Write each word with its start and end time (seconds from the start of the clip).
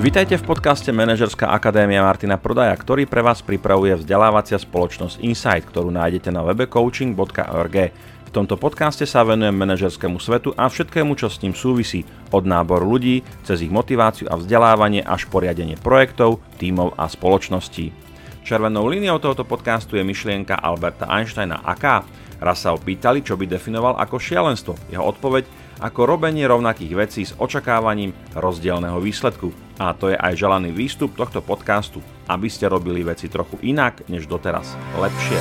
Vitajte 0.00 0.40
v 0.40 0.48
podcaste 0.48 0.88
Manažerská 0.96 1.52
akadémia 1.52 2.00
Martina 2.00 2.40
Prodaja, 2.40 2.72
ktorý 2.72 3.04
pre 3.04 3.20
vás 3.20 3.44
pripravuje 3.44 4.00
vzdelávacia 4.00 4.56
spoločnosť 4.56 5.20
Insight, 5.20 5.68
ktorú 5.68 5.92
nájdete 5.92 6.32
na 6.32 6.40
webe 6.40 6.64
coaching.org. 6.64 7.76
V 8.24 8.30
tomto 8.32 8.56
podcaste 8.56 9.04
sa 9.04 9.20
venujem 9.28 9.52
manažerskému 9.52 10.16
svetu 10.16 10.56
a 10.56 10.72
všetkému, 10.72 11.20
čo 11.20 11.28
s 11.28 11.44
ním 11.44 11.52
súvisí, 11.52 12.08
od 12.32 12.48
náboru 12.48 12.96
ľudí, 12.96 13.20
cez 13.44 13.60
ich 13.60 13.68
motiváciu 13.68 14.24
a 14.32 14.40
vzdelávanie 14.40 15.04
až 15.04 15.28
poriadenie 15.28 15.76
projektov, 15.76 16.40
tímov 16.56 16.96
a 16.96 17.04
spoločností. 17.04 17.92
Červenou 18.40 18.88
líniou 18.88 19.20
tohoto 19.20 19.44
podcastu 19.44 20.00
je 20.00 20.08
myšlienka 20.08 20.56
Alberta 20.56 21.12
Einsteina 21.12 21.60
aká. 21.60 22.08
Raz 22.40 22.64
sa 22.64 22.72
opýtali, 22.72 23.20
čo 23.20 23.36
by 23.36 23.44
definoval 23.44 24.00
ako 24.00 24.16
šialenstvo. 24.16 24.80
Jeho 24.88 25.04
odpoveď 25.04 25.44
ako 25.84 26.08
robenie 26.08 26.48
rovnakých 26.48 26.96
vecí 26.96 27.28
s 27.28 27.36
očakávaním 27.36 28.16
rozdielného 28.32 28.96
výsledku. 28.96 29.69
A 29.80 29.96
to 29.96 30.12
je 30.12 30.16
aj 30.20 30.36
želaný 30.36 30.76
výstup 30.76 31.16
tohto 31.16 31.40
podcastu, 31.40 32.04
aby 32.28 32.52
ste 32.52 32.68
robili 32.68 33.00
veci 33.00 33.32
trochu 33.32 33.56
inak 33.64 34.04
než 34.12 34.28
doteraz. 34.28 34.76
Lepšie. 34.92 35.40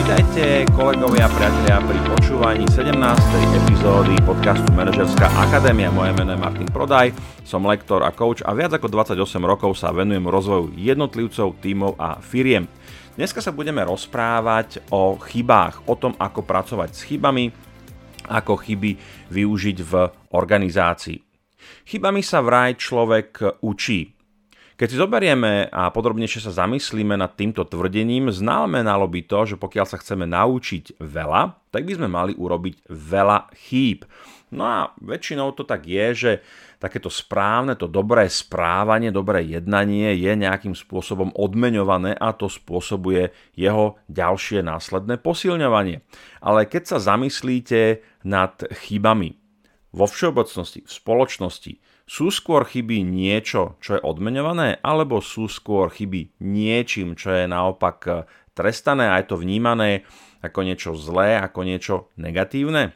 Vítajte 0.00 0.64
kolegovia 0.72 1.28
a 1.28 1.34
priatelia 1.36 1.76
pri 1.84 1.98
počúvaní 2.16 2.64
17. 2.72 2.96
epizódy 3.60 4.16
podcastu 4.24 4.64
Manažerská 4.72 5.28
akadémia. 5.36 5.92
Moje 5.92 6.16
meno 6.16 6.32
je 6.32 6.40
Martin 6.40 6.68
Prodaj, 6.72 7.12
som 7.44 7.60
lektor 7.68 8.08
a 8.08 8.12
coach 8.16 8.40
a 8.40 8.56
viac 8.56 8.72
ako 8.72 8.88
28 8.88 9.20
rokov 9.44 9.76
sa 9.76 9.92
venujem 9.92 10.24
rozvoju 10.24 10.72
jednotlivcov, 10.72 11.60
tímov 11.60 12.00
a 12.00 12.16
firiem. 12.24 12.64
Dneska 13.20 13.44
sa 13.44 13.52
budeme 13.52 13.84
rozprávať 13.84 14.80
o 14.88 15.20
chybách, 15.20 15.84
o 15.84 15.92
tom, 15.96 16.16
ako 16.16 16.40
pracovať 16.40 16.90
s 16.92 17.04
chybami, 17.04 17.52
ako 18.32 18.56
chyby 18.64 18.96
využiť 19.28 19.76
v 19.84 19.92
organizácii. 20.32 21.25
Chybami 21.86 22.22
sa 22.22 22.42
vraj 22.42 22.76
človek 22.78 23.62
učí. 23.62 24.16
Keď 24.76 24.88
si 24.92 25.00
zoberieme 25.00 25.72
a 25.72 25.88
podrobnejšie 25.88 26.44
sa 26.44 26.52
zamyslíme 26.52 27.16
nad 27.16 27.32
týmto 27.32 27.64
tvrdením, 27.64 28.28
znamenalo 28.28 29.08
by 29.08 29.24
to, 29.24 29.40
že 29.48 29.56
pokiaľ 29.56 29.86
sa 29.88 29.96
chceme 29.96 30.28
naučiť 30.28 31.00
veľa, 31.00 31.72
tak 31.72 31.88
by 31.88 31.96
sme 31.96 32.12
mali 32.12 32.36
urobiť 32.36 32.84
veľa 32.92 33.56
chýb. 33.56 34.04
No 34.52 34.62
a 34.68 34.78
väčšinou 35.00 35.56
to 35.56 35.64
tak 35.64 35.88
je, 35.88 36.06
že 36.12 36.32
takéto 36.76 37.08
správne, 37.08 37.72
to 37.72 37.88
dobré 37.88 38.28
správanie, 38.28 39.08
dobré 39.08 39.48
jednanie 39.48 40.12
je 40.12 40.32
nejakým 40.36 40.76
spôsobom 40.76 41.32
odmeňované 41.32 42.12
a 42.12 42.36
to 42.36 42.52
spôsobuje 42.52 43.32
jeho 43.56 43.96
ďalšie 44.12 44.60
následné 44.60 45.16
posilňovanie. 45.24 46.04
Ale 46.44 46.68
keď 46.68 46.82
sa 46.84 46.98
zamyslíte 47.00 48.04
nad 48.28 48.60
chybami 48.84 49.40
vo 49.96 50.04
všeobecnosti, 50.04 50.84
v 50.84 50.92
spoločnosti, 50.92 51.72
sú 52.06 52.28
skôr 52.28 52.68
chyby 52.68 53.02
niečo, 53.02 53.80
čo 53.80 53.98
je 53.98 54.04
odmeňované, 54.04 54.78
alebo 54.84 55.24
sú 55.24 55.48
skôr 55.48 55.88
chyby 55.88 56.36
niečím, 56.38 57.16
čo 57.16 57.32
je 57.32 57.48
naopak 57.48 58.28
trestané 58.52 59.08
a 59.08 59.18
je 59.18 59.26
to 59.32 59.40
vnímané 59.40 60.04
ako 60.44 60.60
niečo 60.62 60.92
zlé, 60.94 61.40
ako 61.40 61.60
niečo 61.64 61.94
negatívne? 62.14 62.94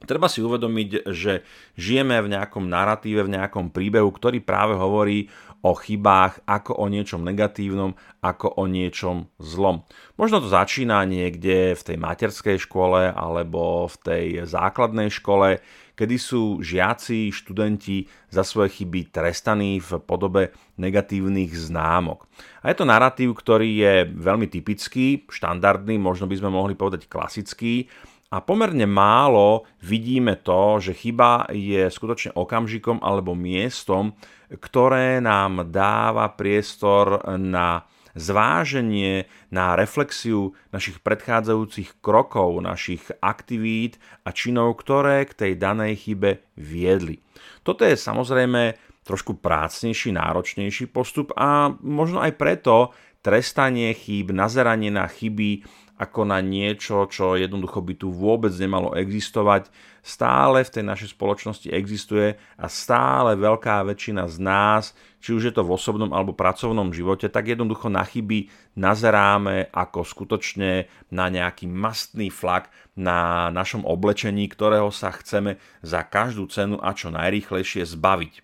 Treba 0.00 0.32
si 0.32 0.40
uvedomiť, 0.40 1.12
že 1.12 1.44
žijeme 1.76 2.16
v 2.24 2.32
nejakom 2.32 2.64
narratíve, 2.64 3.20
v 3.20 3.36
nejakom 3.36 3.68
príbehu, 3.68 4.08
ktorý 4.08 4.40
práve 4.40 4.72
hovorí 4.72 5.28
o 5.60 5.72
chybách 5.76 6.40
ako 6.48 6.72
o 6.80 6.86
niečom 6.88 7.20
negatívnom, 7.20 7.92
ako 8.24 8.56
o 8.56 8.64
niečom 8.64 9.28
zlom. 9.36 9.84
Možno 10.16 10.40
to 10.40 10.48
začína 10.48 11.04
niekde 11.04 11.76
v 11.76 11.82
tej 11.84 11.96
materskej 12.00 12.56
škole 12.64 13.12
alebo 13.12 13.84
v 13.88 13.96
tej 14.00 14.24
základnej 14.48 15.12
škole, 15.12 15.60
kedy 16.00 16.16
sú 16.16 16.64
žiaci, 16.64 17.28
študenti 17.28 18.08
za 18.32 18.40
svoje 18.40 18.80
chyby 18.80 19.12
trestaní 19.12 19.84
v 19.84 20.00
podobe 20.00 20.56
negatívnych 20.80 21.52
známok. 21.52 22.24
A 22.64 22.72
je 22.72 22.76
to 22.80 22.88
narratív, 22.88 23.36
ktorý 23.36 23.68
je 23.76 23.94
veľmi 24.08 24.48
typický, 24.48 25.28
štandardný, 25.28 26.00
možno 26.00 26.24
by 26.24 26.40
sme 26.40 26.48
mohli 26.48 26.72
povedať 26.72 27.04
klasický, 27.04 27.84
a 28.30 28.38
pomerne 28.38 28.86
málo 28.86 29.66
vidíme 29.82 30.38
to, 30.38 30.78
že 30.78 30.94
chyba 30.94 31.50
je 31.50 31.90
skutočne 31.90 32.38
okamžikom 32.38 33.02
alebo 33.02 33.34
miestom, 33.34 34.14
ktoré 34.46 35.18
nám 35.18 35.74
dáva 35.74 36.30
priestor 36.38 37.26
na 37.34 37.90
zváženie, 38.14 39.26
na 39.50 39.74
reflexiu 39.74 40.54
našich 40.70 41.02
predchádzajúcich 41.02 42.02
krokov, 42.02 42.58
našich 42.62 43.02
aktivít 43.22 43.98
a 44.26 44.30
činov, 44.30 44.78
ktoré 44.82 45.26
k 45.26 45.34
tej 45.34 45.52
danej 45.58 45.98
chybe 46.06 46.42
viedli. 46.58 47.22
Toto 47.66 47.82
je 47.82 47.94
samozrejme 47.98 48.78
trošku 49.06 49.38
prácnejší, 49.42 50.14
náročnejší 50.14 50.86
postup 50.90 51.34
a 51.34 51.74
možno 51.82 52.22
aj 52.22 52.34
preto 52.38 52.94
trestanie 53.26 53.90
chýb, 53.94 54.30
nazeranie 54.30 54.88
na 54.88 55.06
chyby 55.06 55.66
ako 56.00 56.24
na 56.24 56.40
niečo, 56.40 57.04
čo 57.12 57.36
jednoducho 57.36 57.84
by 57.84 57.94
tu 58.00 58.08
vôbec 58.08 58.48
nemalo 58.56 58.96
existovať, 58.96 59.68
stále 60.00 60.64
v 60.64 60.72
tej 60.72 60.84
našej 60.88 61.12
spoločnosti 61.12 61.68
existuje 61.68 62.40
a 62.56 62.66
stále 62.72 63.36
veľká 63.36 63.84
väčšina 63.84 64.24
z 64.32 64.36
nás, 64.40 64.96
či 65.20 65.36
už 65.36 65.52
je 65.52 65.54
to 65.54 65.60
v 65.60 65.76
osobnom 65.76 66.08
alebo 66.16 66.32
pracovnom 66.32 66.88
živote, 66.96 67.28
tak 67.28 67.52
jednoducho 67.52 67.92
na 67.92 68.00
chyby 68.00 68.48
nazeráme 68.80 69.68
ako 69.68 70.00
skutočne 70.08 70.88
na 71.12 71.28
nejaký 71.28 71.68
mastný 71.68 72.32
flak 72.32 72.72
na 72.96 73.52
našom 73.52 73.84
oblečení, 73.84 74.48
ktorého 74.48 74.88
sa 74.88 75.12
chceme 75.12 75.60
za 75.84 76.00
každú 76.00 76.48
cenu 76.48 76.80
a 76.80 76.96
čo 76.96 77.12
najrýchlejšie 77.12 77.84
zbaviť. 77.84 78.40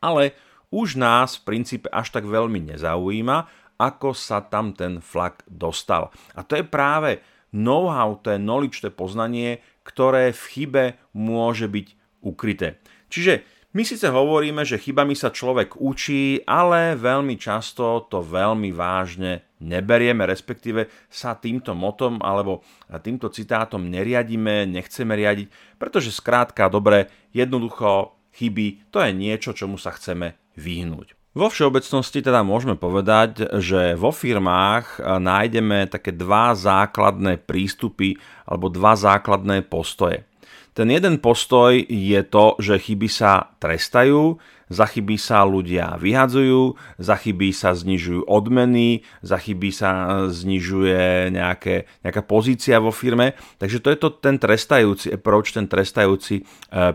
Ale 0.00 0.32
už 0.72 0.96
nás 0.96 1.34
v 1.36 1.44
princípe 1.44 1.90
až 1.92 2.14
tak 2.14 2.24
veľmi 2.24 2.72
nezaujíma, 2.72 3.59
ako 3.80 4.12
sa 4.12 4.44
tam 4.44 4.76
ten 4.76 5.00
flak 5.00 5.40
dostal. 5.48 6.12
A 6.36 6.44
to 6.44 6.60
je 6.60 6.64
práve 6.68 7.24
know-how, 7.56 8.20
to 8.20 8.36
je 8.36 8.38
knowledge, 8.38 8.84
to 8.84 8.92
je 8.92 9.00
poznanie, 9.00 9.50
ktoré 9.80 10.36
v 10.36 10.42
chybe 10.52 10.84
môže 11.16 11.64
byť 11.64 11.86
ukryté. 12.20 12.76
Čiže 13.08 13.42
my 13.70 13.86
síce 13.86 14.02
hovoríme, 14.10 14.66
že 14.66 14.82
chybami 14.82 15.14
sa 15.14 15.30
človek 15.30 15.78
učí, 15.78 16.42
ale 16.42 16.98
veľmi 16.98 17.38
často 17.38 18.02
to 18.10 18.18
veľmi 18.18 18.74
vážne 18.74 19.46
neberieme, 19.62 20.26
respektíve 20.26 20.90
sa 21.06 21.38
týmto 21.38 21.70
motom 21.78 22.18
alebo 22.18 22.66
týmto 22.98 23.30
citátom 23.30 23.86
neriadíme, 23.86 24.66
nechceme 24.66 25.14
riadiť, 25.14 25.78
pretože 25.78 26.10
skrátka 26.10 26.66
dobre, 26.66 27.14
jednoducho 27.30 28.18
chyby, 28.34 28.90
to 28.90 29.06
je 29.06 29.10
niečo, 29.14 29.54
čomu 29.54 29.78
sa 29.78 29.94
chceme 29.94 30.34
vyhnúť. 30.58 31.19
Vo 31.30 31.46
všeobecnosti 31.46 32.26
teda 32.26 32.42
môžeme 32.42 32.74
povedať, 32.74 33.62
že 33.62 33.94
vo 33.94 34.10
firmách 34.10 34.98
nájdeme 34.98 35.86
také 35.86 36.10
dva 36.10 36.58
základné 36.58 37.38
prístupy 37.46 38.18
alebo 38.50 38.66
dva 38.66 38.98
základné 38.98 39.62
postoje. 39.62 40.26
Ten 40.74 40.90
jeden 40.90 41.22
postoj 41.22 41.78
je 41.86 42.20
to, 42.26 42.58
že 42.58 42.82
chyby 42.82 43.06
sa 43.06 43.54
trestajú, 43.62 44.42
za 44.70 44.86
chyby 44.86 45.18
sa 45.18 45.42
ľudia 45.42 45.98
vyhadzujú, 45.98 46.78
za 47.02 47.18
chyby 47.18 47.50
sa 47.50 47.74
znižujú 47.74 48.30
odmeny, 48.30 49.02
za 49.20 49.36
chyby 49.36 49.74
sa 49.74 49.90
znižuje 50.30 51.34
nejaké, 51.34 51.90
nejaká 52.06 52.22
pozícia 52.22 52.78
vo 52.78 52.94
firme. 52.94 53.34
Takže 53.58 53.82
to 53.82 53.90
je 53.90 53.98
to 53.98 54.08
ten 54.22 54.38
trestajúci 54.38 55.10
approach, 55.10 55.50
ten 55.50 55.66
trestajúci 55.66 56.40
e, 56.40 56.42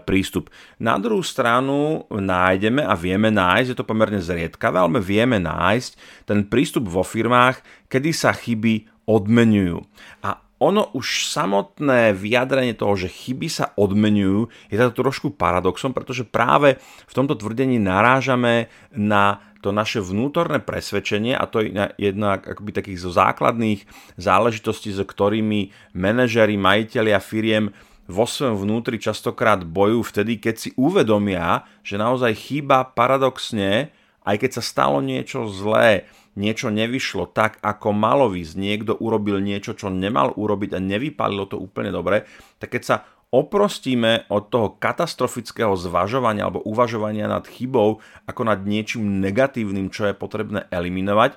prístup. 0.08 0.48
Na 0.80 0.96
druhú 0.96 1.22
stranu 1.22 2.08
nájdeme 2.08 2.80
a 2.80 2.96
vieme 2.96 3.28
nájsť, 3.28 3.76
je 3.76 3.78
to 3.78 3.86
pomerne 3.86 4.24
zriedkavé, 4.24 4.80
ale 4.80 5.04
vieme 5.04 5.36
nájsť 5.44 6.24
ten 6.24 6.48
prístup 6.48 6.88
vo 6.88 7.04
firmách, 7.04 7.60
kedy 7.92 8.16
sa 8.16 8.32
chyby 8.32 8.88
odmenujú. 9.04 9.84
A 10.24 10.45
ono 10.56 10.88
už 10.96 11.28
samotné 11.28 12.16
vyjadrenie 12.16 12.74
toho, 12.76 12.96
že 12.96 13.12
chyby 13.12 13.48
sa 13.52 13.76
odmenujú, 13.76 14.48
je 14.72 14.78
to 14.80 14.96
trošku 14.96 15.36
paradoxom, 15.36 15.92
pretože 15.92 16.24
práve 16.24 16.80
v 17.06 17.14
tomto 17.14 17.36
tvrdení 17.36 17.76
narážame 17.76 18.72
na 18.96 19.44
to 19.60 19.74
naše 19.76 20.00
vnútorné 20.00 20.62
presvedčenie 20.62 21.34
a 21.34 21.50
to 21.50 21.66
je 21.66 21.74
jedna 21.98 22.38
akoby 22.38 22.72
takých 22.72 23.02
zo 23.02 23.12
základných 23.12 23.84
záležitostí, 24.16 24.94
s 24.94 25.02
ktorými 25.02 25.74
manažery, 25.98 26.56
majiteľia 26.56 27.18
firiem 27.18 27.74
vo 28.06 28.30
svojom 28.30 28.62
vnútri 28.62 29.02
častokrát 29.02 29.66
bojujú 29.66 30.06
vtedy, 30.06 30.38
keď 30.38 30.56
si 30.56 30.70
uvedomia, 30.78 31.66
že 31.82 31.98
naozaj 31.98 32.38
chyba 32.38 32.94
paradoxne, 32.94 33.90
aj 34.22 34.36
keď 34.38 34.52
sa 34.62 34.64
stalo 34.64 35.02
niečo 35.02 35.50
zlé, 35.50 36.06
niečo 36.36 36.72
nevyšlo 36.72 37.32
tak, 37.32 37.60
ako 37.64 37.96
malo 37.96 38.28
vysť, 38.32 38.54
niekto 38.60 38.94
urobil 39.00 39.40
niečo, 39.40 39.76
čo 39.76 39.92
nemal 39.92 40.36
urobiť 40.36 40.76
a 40.76 40.80
nevypálilo 40.84 41.48
to 41.48 41.58
úplne 41.60 41.92
dobre, 41.92 42.28
tak 42.60 42.76
keď 42.76 42.84
sa 42.84 42.98
oprostíme 43.34 44.32
od 44.32 44.48
toho 44.48 44.80
katastrofického 44.80 45.76
zvažovania 45.76 46.48
alebo 46.48 46.64
uvažovania 46.64 47.28
nad 47.28 47.44
chybou 47.50 48.00
ako 48.30 48.42
nad 48.48 48.64
niečím 48.64 49.20
negatívnym, 49.20 49.92
čo 49.92 50.08
je 50.08 50.16
potrebné 50.16 50.70
eliminovať, 50.72 51.36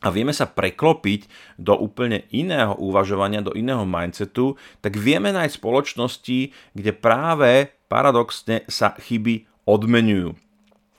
a 0.00 0.08
vieme 0.08 0.32
sa 0.32 0.48
preklopiť 0.48 1.28
do 1.60 1.76
úplne 1.76 2.24
iného 2.32 2.72
uvažovania, 2.80 3.44
do 3.44 3.52
iného 3.52 3.84
mindsetu, 3.84 4.56
tak 4.80 4.96
vieme 4.96 5.28
nájsť 5.28 5.60
spoločnosti, 5.60 6.38
kde 6.72 6.92
práve 6.96 7.68
paradoxne 7.92 8.64
sa 8.64 8.96
chyby 8.96 9.44
odmenujú. 9.68 10.32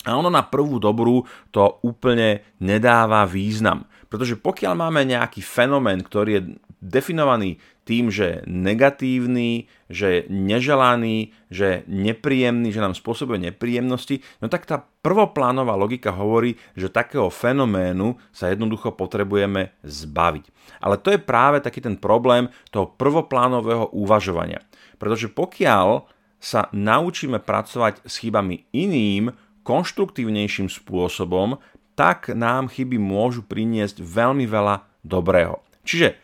A 0.01 0.18
ono 0.18 0.33
na 0.33 0.42
prvú 0.42 0.81
dobrú 0.81 1.21
to 1.53 1.77
úplne 1.86 2.42
nedáva 2.57 3.30
význam. 3.30 3.86
Pretože 4.09 4.36
pokiaľ 4.42 4.74
máme 4.74 5.06
nejaký 5.06 5.45
fenomén, 5.45 6.01
ktorý 6.01 6.31
je 6.36 6.44
definovaný 6.81 7.62
tým, 7.86 8.09
že 8.09 8.25
je 8.25 8.38
negatívny, 8.50 9.69
že 9.86 10.07
je 10.09 10.19
neželaný, 10.33 11.30
že 11.53 11.65
je 11.65 11.77
nepríjemný, 11.86 12.74
že 12.74 12.81
nám 12.81 12.98
spôsobuje 12.98 13.38
nepríjemnosti, 13.38 14.25
no 14.42 14.50
tak 14.50 14.65
tá 14.65 14.81
prvoplánová 15.06 15.77
logika 15.77 16.09
hovorí, 16.09 16.57
že 16.74 16.89
takého 16.89 17.30
fenoménu 17.30 18.18
sa 18.33 18.50
jednoducho 18.50 18.98
potrebujeme 18.98 19.77
zbaviť. 19.86 20.50
Ale 20.81 20.98
to 20.98 21.13
je 21.13 21.21
práve 21.21 21.62
taký 21.62 21.86
ten 21.86 21.94
problém 21.94 22.50
toho 22.74 22.89
prvoplánového 22.89 23.94
uvažovania. 23.94 24.65
Pretože 24.98 25.30
pokiaľ 25.30 26.09
sa 26.42 26.65
naučíme 26.74 27.38
pracovať 27.38 28.01
s 28.01 28.18
chybami 28.25 28.65
iným, 28.74 29.30
konštruktívnejším 29.63 30.67
spôsobom, 30.67 31.61
tak 31.93 32.33
nám 32.33 32.71
chyby 32.71 32.97
môžu 32.97 33.45
priniesť 33.45 34.01
veľmi 34.01 34.49
veľa 34.49 34.87
dobrého. 35.05 35.61
Čiže 35.85 36.17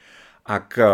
ak 0.47 0.67
e, 0.79 0.85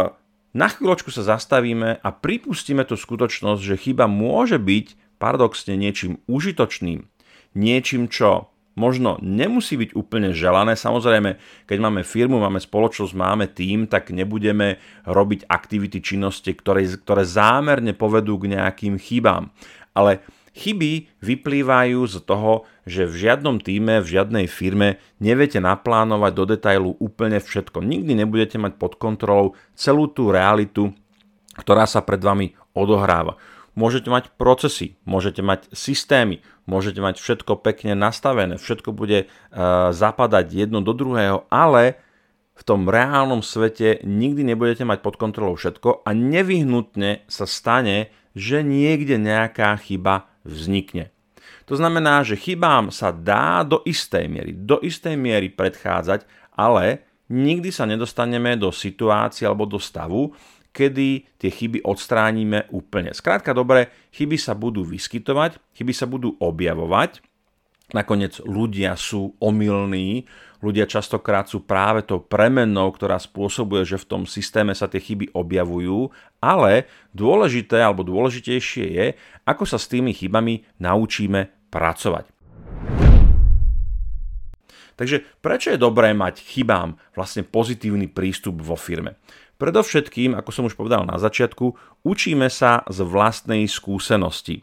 na 0.58 0.68
chvíľočku 0.68 1.14
sa 1.14 1.24
zastavíme 1.24 2.02
a 2.02 2.10
pripustíme 2.12 2.84
tú 2.84 2.98
skutočnosť, 2.98 3.62
že 3.62 3.76
chyba 3.80 4.10
môže 4.10 4.58
byť 4.58 5.20
paradoxne 5.22 5.78
niečím 5.78 6.20
užitočným, 6.28 7.06
niečím, 7.56 8.10
čo 8.10 8.54
možno 8.74 9.22
nemusí 9.22 9.78
byť 9.78 9.94
úplne 9.94 10.34
želané. 10.34 10.74
Samozrejme, 10.74 11.38
keď 11.70 11.78
máme 11.78 12.02
firmu, 12.02 12.42
máme 12.42 12.58
spoločnosť, 12.58 13.14
máme 13.14 13.46
tým, 13.54 13.86
tak 13.86 14.10
nebudeme 14.10 14.82
robiť 15.06 15.46
aktivity, 15.46 16.02
činnosti, 16.02 16.58
ktoré, 16.58 16.90
ktoré 16.90 17.24
zámerne 17.24 17.94
povedú 17.94 18.42
k 18.42 18.58
nejakým 18.58 18.98
chybám. 18.98 19.54
Ale 19.94 20.26
Chyby 20.54 21.10
vyplývajú 21.18 22.06
z 22.06 22.22
toho, 22.30 22.70
že 22.86 23.10
v 23.10 23.26
žiadnom 23.26 23.58
týme, 23.58 24.06
v 24.06 24.08
žiadnej 24.08 24.46
firme 24.46 25.02
neviete 25.18 25.58
naplánovať 25.58 26.32
do 26.38 26.44
detailu 26.46 26.94
úplne 27.02 27.42
všetko. 27.42 27.82
Nikdy 27.82 28.22
nebudete 28.22 28.62
mať 28.62 28.78
pod 28.78 29.02
kontrolou 29.02 29.58
celú 29.74 30.06
tú 30.06 30.30
realitu, 30.30 30.94
ktorá 31.58 31.90
sa 31.90 32.06
pred 32.06 32.22
vami 32.22 32.54
odohráva. 32.78 33.42
Môžete 33.74 34.14
mať 34.14 34.30
procesy, 34.38 35.02
môžete 35.02 35.42
mať 35.42 35.74
systémy, 35.74 36.46
môžete 36.70 37.02
mať 37.02 37.18
všetko 37.18 37.58
pekne 37.66 37.98
nastavené, 37.98 38.62
všetko 38.62 38.94
bude 38.94 39.26
uh, 39.26 39.90
zapadať 39.90 40.54
jedno 40.54 40.86
do 40.86 40.94
druhého, 40.94 41.50
ale 41.50 41.98
v 42.54 42.62
tom 42.62 42.86
reálnom 42.86 43.42
svete 43.42 44.06
nikdy 44.06 44.46
nebudete 44.46 44.86
mať 44.86 45.02
pod 45.02 45.18
kontrolou 45.18 45.58
všetko 45.58 46.06
a 46.06 46.10
nevyhnutne 46.14 47.26
sa 47.26 47.50
stane, 47.50 48.14
že 48.38 48.62
niekde 48.62 49.18
nejaká 49.18 49.74
chyba 49.82 50.30
vznikne. 50.46 51.12
To 51.68 51.80
znamená, 51.80 52.24
že 52.24 52.40
chybám 52.40 52.92
sa 52.92 53.12
dá 53.12 53.64
do 53.64 53.84
istej 53.88 54.28
miery, 54.28 54.52
do 54.56 54.80
istej 54.84 55.16
miery 55.16 55.52
predchádzať, 55.52 56.28
ale 56.56 57.04
nikdy 57.32 57.72
sa 57.72 57.88
nedostaneme 57.88 58.60
do 58.60 58.72
situácie 58.72 59.48
alebo 59.48 59.64
do 59.64 59.80
stavu, 59.80 60.36
kedy 60.74 61.38
tie 61.38 61.50
chyby 61.54 61.86
odstránime 61.86 62.68
úplne. 62.74 63.14
Skrátka 63.14 63.54
dobre, 63.54 63.94
chyby 64.12 64.36
sa 64.36 64.58
budú 64.58 64.82
vyskytovať, 64.84 65.62
chyby 65.78 65.94
sa 65.94 66.10
budú 66.10 66.34
objavovať, 66.42 67.22
Nakoniec 67.92 68.40
ľudia 68.48 68.96
sú 68.96 69.36
omylní, 69.44 70.24
ľudia 70.64 70.88
častokrát 70.88 71.52
sú 71.52 71.68
práve 71.68 72.08
tou 72.08 72.24
premennou, 72.24 72.88
ktorá 72.96 73.20
spôsobuje, 73.20 73.84
že 73.84 74.00
v 74.00 74.08
tom 74.08 74.24
systéme 74.24 74.72
sa 74.72 74.88
tie 74.88 75.04
chyby 75.04 75.36
objavujú, 75.36 76.08
ale 76.40 76.88
dôležité 77.12 77.84
alebo 77.84 78.08
dôležitejšie 78.08 78.86
je, 78.88 79.06
ako 79.44 79.68
sa 79.68 79.76
s 79.76 79.92
tými 79.92 80.16
chybami 80.16 80.64
naučíme 80.80 81.52
pracovať. 81.68 82.32
Takže 84.94 85.26
prečo 85.42 85.74
je 85.74 85.82
dobré 85.82 86.14
mať 86.14 86.40
chybám 86.40 86.96
vlastne 87.18 87.44
pozitívny 87.44 88.08
prístup 88.08 88.62
vo 88.62 88.78
firme? 88.78 89.18
Predovšetkým, 89.58 90.38
ako 90.38 90.50
som 90.54 90.66
už 90.70 90.78
povedal 90.78 91.06
na 91.06 91.18
začiatku, 91.18 91.74
učíme 92.06 92.48
sa 92.48 92.86
z 92.88 93.06
vlastnej 93.06 93.66
skúsenosti. 93.66 94.62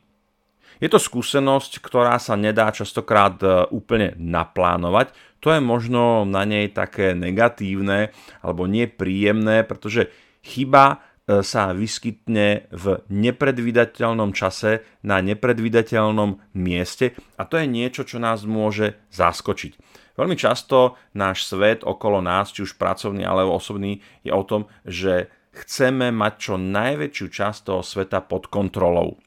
Je 0.81 0.88
to 0.88 0.97
skúsenosť, 0.97 1.85
ktorá 1.85 2.17
sa 2.17 2.41
nedá 2.41 2.73
častokrát 2.73 3.37
e, 3.44 3.69
úplne 3.69 4.17
naplánovať. 4.17 5.12
To 5.44 5.53
je 5.53 5.61
možno 5.61 6.25
na 6.25 6.49
nej 6.49 6.73
také 6.73 7.12
negatívne 7.12 8.17
alebo 8.41 8.65
nepríjemné, 8.65 9.69
pretože 9.69 10.09
chyba 10.41 11.05
e, 11.29 11.44
sa 11.44 11.77
vyskytne 11.77 12.73
v 12.73 13.05
nepredvídateľnom 13.12 14.32
čase 14.32 14.81
na 15.05 15.21
nepredvídateľnom 15.21 16.56
mieste 16.56 17.12
a 17.37 17.44
to 17.44 17.61
je 17.61 17.69
niečo, 17.69 18.09
čo 18.09 18.17
nás 18.17 18.49
môže 18.49 18.97
zaskočiť. 19.12 19.76
Veľmi 20.17 20.37
často 20.37 20.97
náš 21.12 21.44
svet 21.44 21.85
okolo 21.85 22.25
nás, 22.25 22.56
či 22.56 22.65
už 22.65 22.81
pracovný 22.81 23.25
alebo 23.25 23.56
osobný, 23.56 24.00
je 24.25 24.33
o 24.33 24.44
tom, 24.49 24.65
že 24.88 25.29
chceme 25.53 26.09
mať 26.09 26.33
čo 26.41 26.55
najväčšiu 26.56 27.26
časť 27.29 27.59
toho 27.69 27.85
sveta 27.85 28.25
pod 28.25 28.49
kontrolou. 28.49 29.21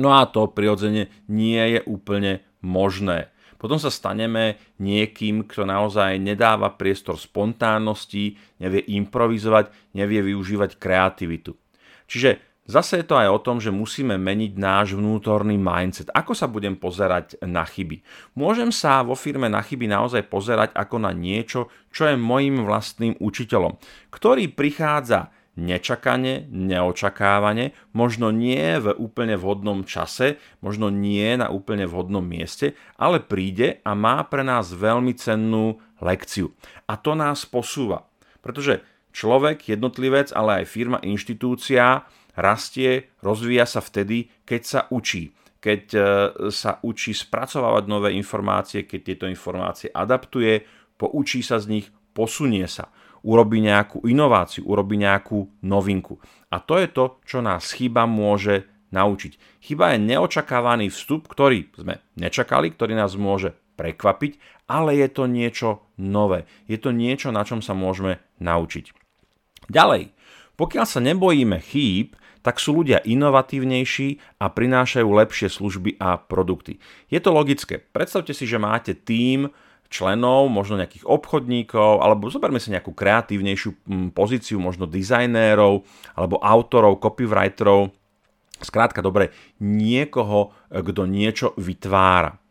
No 0.00 0.16
a 0.16 0.24
to 0.24 0.48
prirodzene 0.48 1.12
nie 1.28 1.60
je 1.76 1.80
úplne 1.84 2.40
možné. 2.64 3.28
Potom 3.60 3.78
sa 3.78 3.94
staneme 3.94 4.58
niekým, 4.82 5.46
kto 5.46 5.62
naozaj 5.62 6.18
nedáva 6.18 6.74
priestor 6.74 7.14
spontánnosti, 7.14 8.34
nevie 8.58 8.82
improvizovať, 8.98 9.94
nevie 9.94 10.18
využívať 10.18 10.82
kreativitu. 10.82 11.54
Čiže 12.10 12.52
Zase 12.62 13.02
je 13.02 13.06
to 13.10 13.18
aj 13.18 13.26
o 13.26 13.42
tom, 13.42 13.58
že 13.58 13.74
musíme 13.74 14.14
meniť 14.14 14.54
náš 14.54 14.94
vnútorný 14.94 15.58
mindset. 15.58 16.14
Ako 16.14 16.30
sa 16.30 16.46
budem 16.46 16.78
pozerať 16.78 17.34
na 17.42 17.66
chyby? 17.66 18.06
Môžem 18.38 18.70
sa 18.70 19.02
vo 19.02 19.18
firme 19.18 19.50
na 19.50 19.58
chyby 19.58 19.90
naozaj 19.90 20.30
pozerať 20.30 20.70
ako 20.70 21.02
na 21.02 21.10
niečo, 21.10 21.66
čo 21.90 22.06
je 22.06 22.14
mojim 22.14 22.62
vlastným 22.62 23.18
učiteľom, 23.18 23.82
ktorý 24.14 24.54
prichádza 24.54 25.34
nečakane, 25.52 26.48
neočakávane, 26.48 27.76
možno 27.92 28.32
nie 28.32 28.80
v 28.80 28.96
úplne 28.96 29.36
vhodnom 29.36 29.84
čase, 29.84 30.40
možno 30.64 30.88
nie 30.88 31.36
na 31.36 31.52
úplne 31.52 31.84
vhodnom 31.84 32.24
mieste, 32.24 32.72
ale 32.96 33.20
príde 33.20 33.84
a 33.84 33.92
má 33.92 34.24
pre 34.24 34.40
nás 34.40 34.72
veľmi 34.72 35.12
cennú 35.12 35.76
lekciu. 36.00 36.56
A 36.88 36.96
to 36.96 37.12
nás 37.12 37.44
posúva. 37.44 38.08
Pretože 38.40 38.80
človek, 39.12 39.68
jednotlivec, 39.68 40.32
ale 40.32 40.64
aj 40.64 40.72
firma, 40.72 40.98
inštitúcia 41.04 42.08
rastie, 42.32 43.12
rozvíja 43.20 43.68
sa 43.68 43.84
vtedy, 43.84 44.32
keď 44.48 44.62
sa 44.64 44.80
učí 44.88 45.36
keď 45.62 45.82
e, 45.94 46.00
sa 46.50 46.82
učí 46.82 47.14
spracovávať 47.14 47.86
nové 47.86 48.18
informácie, 48.18 48.82
keď 48.82 49.00
tieto 49.14 49.26
informácie 49.30 49.94
adaptuje, 49.94 50.66
poučí 50.98 51.38
sa 51.38 51.62
z 51.62 51.78
nich, 51.78 51.86
posunie 52.10 52.66
sa 52.66 52.90
urobí 53.22 53.62
nejakú 53.62 54.04
inováciu, 54.06 54.66
urobí 54.66 54.98
nejakú 54.98 55.48
novinku. 55.62 56.18
A 56.50 56.58
to 56.58 56.78
je 56.78 56.88
to, 56.90 57.04
čo 57.24 57.38
nás 57.40 57.72
chyba 57.72 58.04
môže 58.04 58.68
naučiť. 58.92 59.62
Chyba 59.64 59.96
je 59.96 60.04
neočakávaný 60.04 60.92
vstup, 60.92 61.26
ktorý 61.26 61.72
sme 61.72 62.04
nečakali, 62.18 62.68
ktorý 62.70 62.92
nás 62.92 63.16
môže 63.16 63.56
prekvapiť, 63.80 64.36
ale 64.68 65.00
je 65.00 65.08
to 65.08 65.24
niečo 65.24 65.68
nové. 65.96 66.44
Je 66.68 66.76
to 66.76 66.92
niečo, 66.92 67.32
na 67.32 67.42
čom 67.42 67.64
sa 67.64 67.72
môžeme 67.72 68.20
naučiť. 68.38 68.92
Ďalej, 69.72 70.12
pokiaľ 70.60 70.86
sa 70.86 71.00
nebojíme 71.00 71.56
chýb, 71.64 72.14
tak 72.42 72.58
sú 72.58 72.82
ľudia 72.82 73.00
inovatívnejší 73.06 74.42
a 74.42 74.50
prinášajú 74.50 75.08
lepšie 75.08 75.48
služby 75.48 75.96
a 76.02 76.18
produkty. 76.18 76.82
Je 77.06 77.22
to 77.22 77.30
logické. 77.30 77.78
Predstavte 77.78 78.34
si, 78.34 78.44
že 78.44 78.58
máte 78.58 78.98
tím 78.98 79.54
členov, 79.92 80.48
možno 80.48 80.80
nejakých 80.80 81.04
obchodníkov, 81.04 82.00
alebo 82.00 82.32
zoberme 82.32 82.56
si 82.56 82.72
nejakú 82.72 82.96
kreatívnejšiu 82.96 83.70
mm, 83.84 84.08
pozíciu, 84.16 84.56
možno 84.56 84.88
dizajnérov, 84.88 85.84
alebo 86.16 86.40
autorov, 86.40 86.98
copywriterov. 87.04 87.92
Skrátka, 88.64 89.04
dobre, 89.04 89.36
niekoho, 89.60 90.56
kto 90.72 91.04
niečo 91.04 91.52
vytvára. 91.60 92.42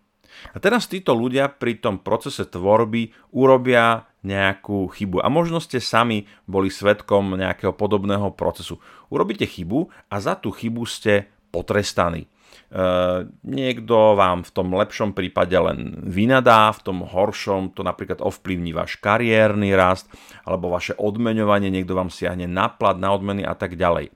A 0.53 0.57
teraz 0.57 0.89
títo 0.89 1.13
ľudia 1.13 1.51
pri 1.51 1.77
tom 1.77 2.01
procese 2.01 2.47
tvorby 2.47 3.13
urobia 3.35 4.09
nejakú 4.21 4.89
chybu. 4.89 5.21
A 5.21 5.27
možno 5.29 5.61
ste 5.61 5.81
sami 5.81 6.29
boli 6.45 6.69
svetkom 6.69 7.37
nejakého 7.37 7.73
podobného 7.73 8.33
procesu. 8.33 8.77
Urobíte 9.09 9.45
chybu 9.45 9.89
a 10.09 10.15
za 10.21 10.37
tú 10.37 10.53
chybu 10.53 10.85
ste 10.85 11.29
potrestaní. 11.49 12.30
Uh, 12.71 13.27
niekto 13.43 14.15
vám 14.15 14.47
v 14.47 14.51
tom 14.55 14.71
lepšom 14.71 15.11
prípade 15.11 15.51
len 15.51 16.07
vynadá, 16.07 16.71
v 16.71 16.83
tom 16.87 17.03
horšom 17.03 17.75
to 17.75 17.83
napríklad 17.83 18.23
ovplyvní 18.23 18.71
váš 18.71 18.95
kariérny 18.95 19.75
rast 19.75 20.07
alebo 20.47 20.71
vaše 20.71 20.95
odmeňovanie, 20.95 21.67
niekto 21.67 21.99
vám 21.99 22.07
siahne 22.07 22.47
na 22.47 22.71
plat, 22.71 22.95
na 22.95 23.11
odmeny 23.11 23.43
a 23.43 23.59
tak 23.59 23.75
ďalej. 23.75 24.15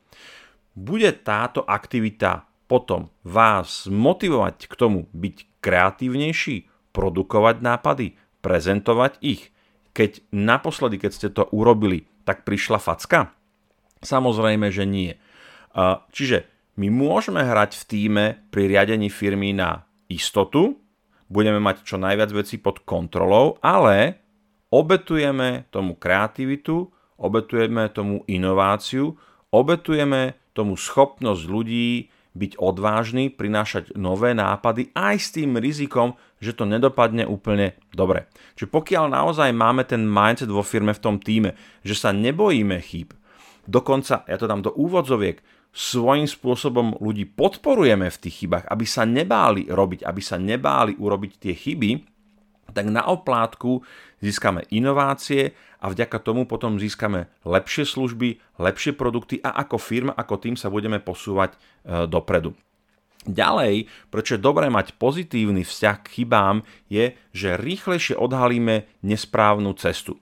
Bude 0.72 1.12
táto 1.12 1.68
aktivita 1.68 2.48
potom 2.72 3.12
vás 3.28 3.92
motivovať 3.92 4.72
k 4.72 4.74
tomu 4.74 5.12
byť 5.12 5.60
kreatívnejší, 5.60 6.72
produkovať 6.96 7.56
nápady, 7.60 8.16
prezentovať 8.40 9.20
ich. 9.20 9.52
Keď 9.92 10.32
naposledy, 10.32 10.96
keď 11.00 11.12
ste 11.12 11.28
to 11.28 11.44
urobili, 11.52 12.08
tak 12.24 12.48
prišla 12.48 12.80
facka? 12.80 13.36
Samozrejme, 14.00 14.72
že 14.72 14.88
nie. 14.88 15.16
Uh, 15.76 16.00
čiže 16.16 16.55
my 16.76 16.88
môžeme 16.92 17.40
hrať 17.40 17.80
v 17.80 17.84
týme 17.88 18.26
pri 18.52 18.68
riadení 18.68 19.08
firmy 19.08 19.56
na 19.56 19.88
istotu, 20.12 20.76
budeme 21.32 21.64
mať 21.64 21.88
čo 21.88 21.96
najviac 21.96 22.30
vecí 22.36 22.60
pod 22.60 22.84
kontrolou, 22.84 23.56
ale 23.64 24.20
obetujeme 24.70 25.72
tomu 25.72 25.96
kreativitu, 25.96 26.92
obetujeme 27.16 27.88
tomu 27.96 28.28
inováciu, 28.28 29.16
obetujeme 29.56 30.36
tomu 30.52 30.76
schopnosť 30.76 31.44
ľudí 31.48 32.12
byť 32.36 32.60
odvážny, 32.60 33.32
prinášať 33.32 33.96
nové 33.96 34.36
nápady 34.36 34.92
aj 34.92 35.16
s 35.16 35.28
tým 35.32 35.56
rizikom, 35.56 36.20
že 36.44 36.52
to 36.52 36.68
nedopadne 36.68 37.24
úplne 37.24 37.80
dobre. 37.96 38.28
Čiže 38.60 38.68
pokiaľ 38.76 39.06
naozaj 39.08 39.56
máme 39.56 39.88
ten 39.88 40.04
mindset 40.04 40.52
vo 40.52 40.60
firme 40.60 40.92
v 40.92 41.04
tom 41.04 41.16
týme, 41.24 41.56
že 41.88 41.96
sa 41.96 42.12
nebojíme 42.12 42.76
chýb, 42.84 43.16
dokonca, 43.64 44.28
ja 44.28 44.36
to 44.36 44.52
dám 44.52 44.68
do 44.68 44.76
úvodzoviek, 44.76 45.40
svojím 45.76 46.24
spôsobom 46.24 46.96
ľudí 47.04 47.28
podporujeme 47.28 48.08
v 48.08 48.22
tých 48.24 48.48
chybách, 48.48 48.72
aby 48.72 48.86
sa 48.88 49.04
nebáli 49.04 49.68
robiť, 49.68 50.08
aby 50.08 50.22
sa 50.24 50.40
nebáli 50.40 50.96
urobiť 50.96 51.32
tie 51.36 51.52
chyby, 51.52 51.92
tak 52.72 52.88
na 52.88 53.04
oplátku 53.12 53.84
získame 54.24 54.64
inovácie 54.72 55.52
a 55.84 55.92
vďaka 55.92 56.18
tomu 56.24 56.48
potom 56.48 56.80
získame 56.80 57.28
lepšie 57.44 57.84
služby, 57.84 58.40
lepšie 58.56 58.96
produkty 58.96 59.44
a 59.44 59.52
ako 59.68 59.76
firma, 59.76 60.16
ako 60.16 60.36
tým 60.40 60.56
sa 60.56 60.72
budeme 60.72 61.04
posúvať 61.04 61.54
e, 61.54 61.58
dopredu. 62.08 62.56
Ďalej, 63.26 63.90
prečo 64.14 64.38
je 64.38 64.46
dobré 64.46 64.70
mať 64.70 64.96
pozitívny 64.96 65.66
vzťah 65.66 65.98
k 66.06 66.12
chybám, 66.22 66.62
je, 66.88 67.18
že 67.34 67.58
rýchlejšie 67.58 68.16
odhalíme 68.16 68.86
nesprávnu 69.02 69.74
cestu. 69.76 70.22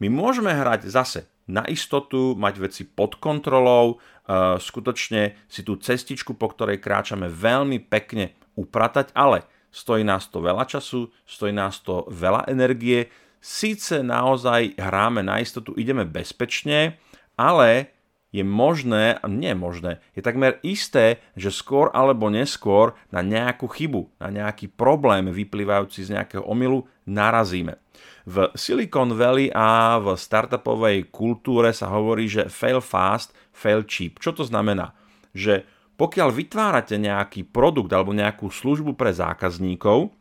My 0.00 0.10
môžeme 0.10 0.50
hrať 0.50 0.88
zase 0.88 1.28
na 1.48 1.64
istotu, 1.64 2.36
mať 2.36 2.54
veci 2.60 2.82
pod 2.84 3.16
kontrolou, 3.16 3.96
e, 3.96 4.56
skutočne 4.60 5.48
si 5.48 5.64
tú 5.64 5.80
cestičku, 5.80 6.36
po 6.36 6.52
ktorej 6.52 6.78
kráčame, 6.78 7.32
veľmi 7.32 7.80
pekne 7.88 8.36
upratať, 8.54 9.16
ale 9.16 9.48
stojí 9.72 10.04
nás 10.04 10.28
to 10.28 10.44
veľa 10.44 10.68
času, 10.68 11.08
stojí 11.24 11.50
nás 11.56 11.80
to 11.80 12.04
veľa 12.12 12.46
energie, 12.52 13.08
síce 13.40 14.04
naozaj 14.04 14.76
hráme 14.76 15.24
na 15.24 15.40
istotu, 15.40 15.72
ideme 15.74 16.04
bezpečne, 16.04 17.00
ale 17.38 17.97
je 18.28 18.44
možné, 18.44 19.16
a 19.16 19.24
nie 19.24 19.56
možné, 19.56 20.04
je 20.12 20.20
takmer 20.20 20.60
isté, 20.60 21.24
že 21.32 21.48
skôr 21.48 21.88
alebo 21.96 22.28
neskôr 22.28 22.92
na 23.08 23.24
nejakú 23.24 23.64
chybu, 23.68 24.12
na 24.20 24.28
nejaký 24.28 24.68
problém 24.68 25.32
vyplývajúci 25.32 26.04
z 26.04 26.12
nejakého 26.20 26.44
omylu 26.44 26.84
narazíme. 27.08 27.80
V 28.28 28.52
Silicon 28.52 29.16
Valley 29.16 29.48
a 29.48 29.96
v 29.96 30.12
startupovej 30.12 31.08
kultúre 31.08 31.72
sa 31.72 31.88
hovorí, 31.88 32.28
že 32.28 32.52
fail 32.52 32.84
fast, 32.84 33.32
fail 33.56 33.88
cheap. 33.88 34.20
Čo 34.20 34.36
to 34.36 34.44
znamená? 34.44 34.92
Že 35.32 35.64
pokiaľ 35.96 36.28
vytvárate 36.30 37.00
nejaký 37.00 37.48
produkt 37.48 37.90
alebo 37.90 38.12
nejakú 38.12 38.52
službu 38.52 38.94
pre 38.94 39.16
zákazníkov, 39.16 40.12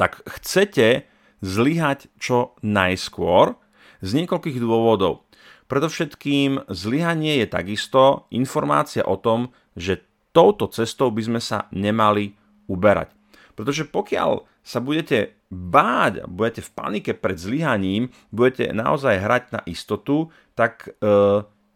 tak 0.00 0.24
chcete 0.24 1.04
zlyhať 1.44 2.08
čo 2.16 2.56
najskôr 2.64 3.54
z 4.00 4.10
niekoľkých 4.24 4.58
dôvodov. 4.58 5.25
Predovšetkým 5.66 6.70
zlyhanie 6.70 7.42
je 7.42 7.46
takisto 7.50 8.30
informácia 8.30 9.02
o 9.02 9.18
tom, 9.18 9.50
že 9.74 10.06
touto 10.30 10.70
cestou 10.70 11.10
by 11.10 11.22
sme 11.26 11.40
sa 11.42 11.66
nemali 11.74 12.36
uberať. 12.70 13.10
Pretože 13.56 13.88
pokiaľ 13.88 14.44
sa 14.60 14.78
budete 14.84 15.40
báť 15.48 16.22
a 16.22 16.26
budete 16.28 16.60
v 16.60 16.74
panike 16.74 17.12
pred 17.16 17.38
zlyhaním, 17.38 18.12
budete 18.34 18.74
naozaj 18.74 19.22
hrať 19.22 19.44
na 19.54 19.60
istotu, 19.64 20.28
tak 20.52 20.90
e, 20.90 20.90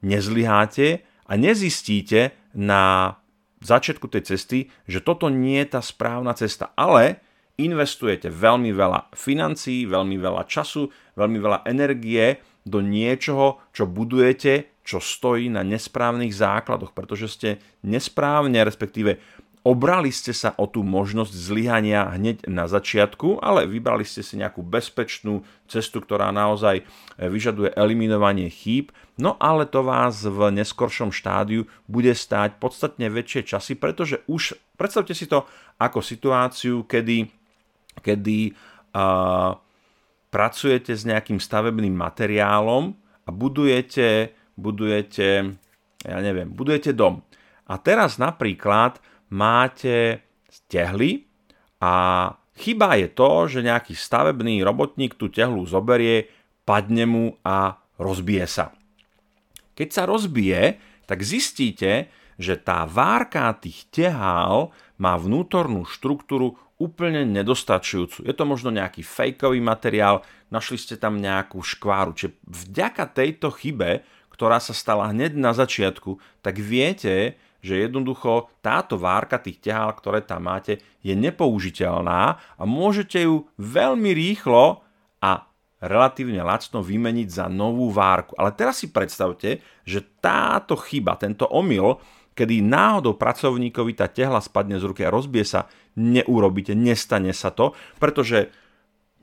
nezlyháte 0.04 1.02
a 1.26 1.32
nezistíte 1.38 2.36
na 2.52 3.16
začiatku 3.62 4.10
tej 4.10 4.34
cesty, 4.34 4.58
že 4.84 5.04
toto 5.04 5.30
nie 5.30 5.62
je 5.64 5.78
tá 5.78 5.80
správna 5.80 6.34
cesta. 6.36 6.74
Ale 6.74 7.22
investujete 7.60 8.32
veľmi 8.32 8.72
veľa 8.72 9.12
financií, 9.12 9.84
veľmi 9.84 10.16
veľa 10.16 10.48
času, 10.48 10.88
veľmi 11.16 11.38
veľa 11.38 11.58
energie 11.68 12.40
do 12.66 12.84
niečoho, 12.84 13.60
čo 13.72 13.88
budujete, 13.88 14.68
čo 14.84 14.98
stojí 14.98 15.48
na 15.48 15.62
nesprávnych 15.62 16.34
základoch, 16.34 16.92
pretože 16.92 17.26
ste 17.30 17.48
nesprávne, 17.86 18.60
respektíve 18.64 19.20
obrali 19.60 20.08
ste 20.08 20.32
sa 20.32 20.56
o 20.56 20.64
tú 20.64 20.80
možnosť 20.80 21.32
zlyhania 21.36 22.08
hneď 22.16 22.48
na 22.48 22.64
začiatku, 22.64 23.44
ale 23.44 23.68
vybrali 23.68 24.08
ste 24.08 24.24
si 24.24 24.40
nejakú 24.40 24.64
bezpečnú 24.64 25.44
cestu, 25.68 26.00
ktorá 26.00 26.32
naozaj 26.32 26.82
vyžaduje 27.20 27.76
eliminovanie 27.76 28.48
chýb, 28.48 28.90
no 29.20 29.36
ale 29.36 29.68
to 29.68 29.84
vás 29.84 30.24
v 30.24 30.48
neskoršom 30.56 31.12
štádiu 31.12 31.68
bude 31.84 32.16
stáť 32.16 32.56
podstatne 32.56 33.12
väčšie 33.12 33.56
časy, 33.56 33.76
pretože 33.76 34.24
už 34.26 34.56
predstavte 34.80 35.12
si 35.12 35.28
to 35.28 35.44
ako 35.76 36.00
situáciu, 36.00 36.88
kedy 36.88 37.28
kedy 38.00 38.54
uh, 38.96 39.52
pracujete 40.30 40.94
s 40.94 41.02
nejakým 41.04 41.42
stavebným 41.42 41.92
materiálom 41.92 42.94
a 43.26 43.30
budujete, 43.34 44.32
budujete, 44.54 45.58
ja 46.06 46.18
neviem, 46.22 46.48
budujete 46.50 46.94
dom. 46.94 47.22
A 47.70 47.78
teraz 47.78 48.18
napríklad 48.18 48.98
máte 49.30 50.26
tehly 50.66 51.26
a 51.82 52.26
chyba 52.58 52.98
je 52.98 53.08
to, 53.10 53.30
že 53.46 53.66
nejaký 53.66 53.94
stavebný 53.94 54.62
robotník 54.66 55.14
tú 55.18 55.30
tehlu 55.30 55.66
zoberie, 55.66 56.30
padne 56.66 57.04
mu 57.06 57.26
a 57.42 57.78
rozbije 57.98 58.46
sa. 58.46 58.74
Keď 59.74 59.88
sa 59.90 60.02
rozbije, 60.06 60.78
tak 61.06 61.26
zistíte, 61.26 62.10
že 62.40 62.56
tá 62.56 62.88
várka 62.88 63.52
tých 63.58 63.88
tehál 63.92 64.72
má 65.00 65.16
vnútornú 65.16 65.84
štruktúru 65.84 66.56
úplne 66.80 67.28
nedostačujúcu. 67.28 68.24
Je 68.24 68.32
to 68.32 68.48
možno 68.48 68.72
nejaký 68.72 69.04
fejkový 69.04 69.60
materiál, 69.60 70.24
našli 70.48 70.80
ste 70.80 70.96
tam 70.96 71.20
nejakú 71.20 71.60
škváru. 71.60 72.16
Čiže 72.16 72.40
vďaka 72.48 73.04
tejto 73.12 73.52
chybe, 73.52 74.00
ktorá 74.32 74.56
sa 74.56 74.72
stala 74.72 75.12
hneď 75.12 75.36
na 75.36 75.52
začiatku, 75.52 76.16
tak 76.40 76.56
viete, 76.56 77.36
že 77.60 77.84
jednoducho 77.84 78.48
táto 78.64 78.96
várka 78.96 79.36
tých 79.36 79.60
ťahál, 79.60 79.92
ktoré 79.92 80.24
tam 80.24 80.48
máte, 80.48 80.80
je 81.04 81.12
nepoužiteľná 81.12 82.40
a 82.40 82.62
môžete 82.64 83.28
ju 83.28 83.44
veľmi 83.60 84.16
rýchlo 84.16 84.80
a 85.20 85.44
relatívne 85.80 86.40
lacno 86.40 86.80
vymeniť 86.80 87.28
za 87.28 87.46
novú 87.52 87.92
várku. 87.92 88.32
Ale 88.36 88.52
teraz 88.56 88.80
si 88.80 88.88
predstavte, 88.88 89.60
že 89.84 90.00
táto 90.20 90.76
chyba, 90.76 91.20
tento 91.20 91.44
omyl, 91.48 92.00
kedy 92.34 92.62
náhodou 92.64 93.18
pracovníkovi 93.18 93.92
tá 93.98 94.06
tehla 94.06 94.40
spadne 94.40 94.78
z 94.80 94.86
ruky 94.86 95.02
a 95.04 95.12
rozbije 95.12 95.44
sa, 95.44 95.60
neurobíte, 95.98 96.72
nestane 96.72 97.34
sa 97.34 97.50
to, 97.52 97.76
pretože 97.98 98.48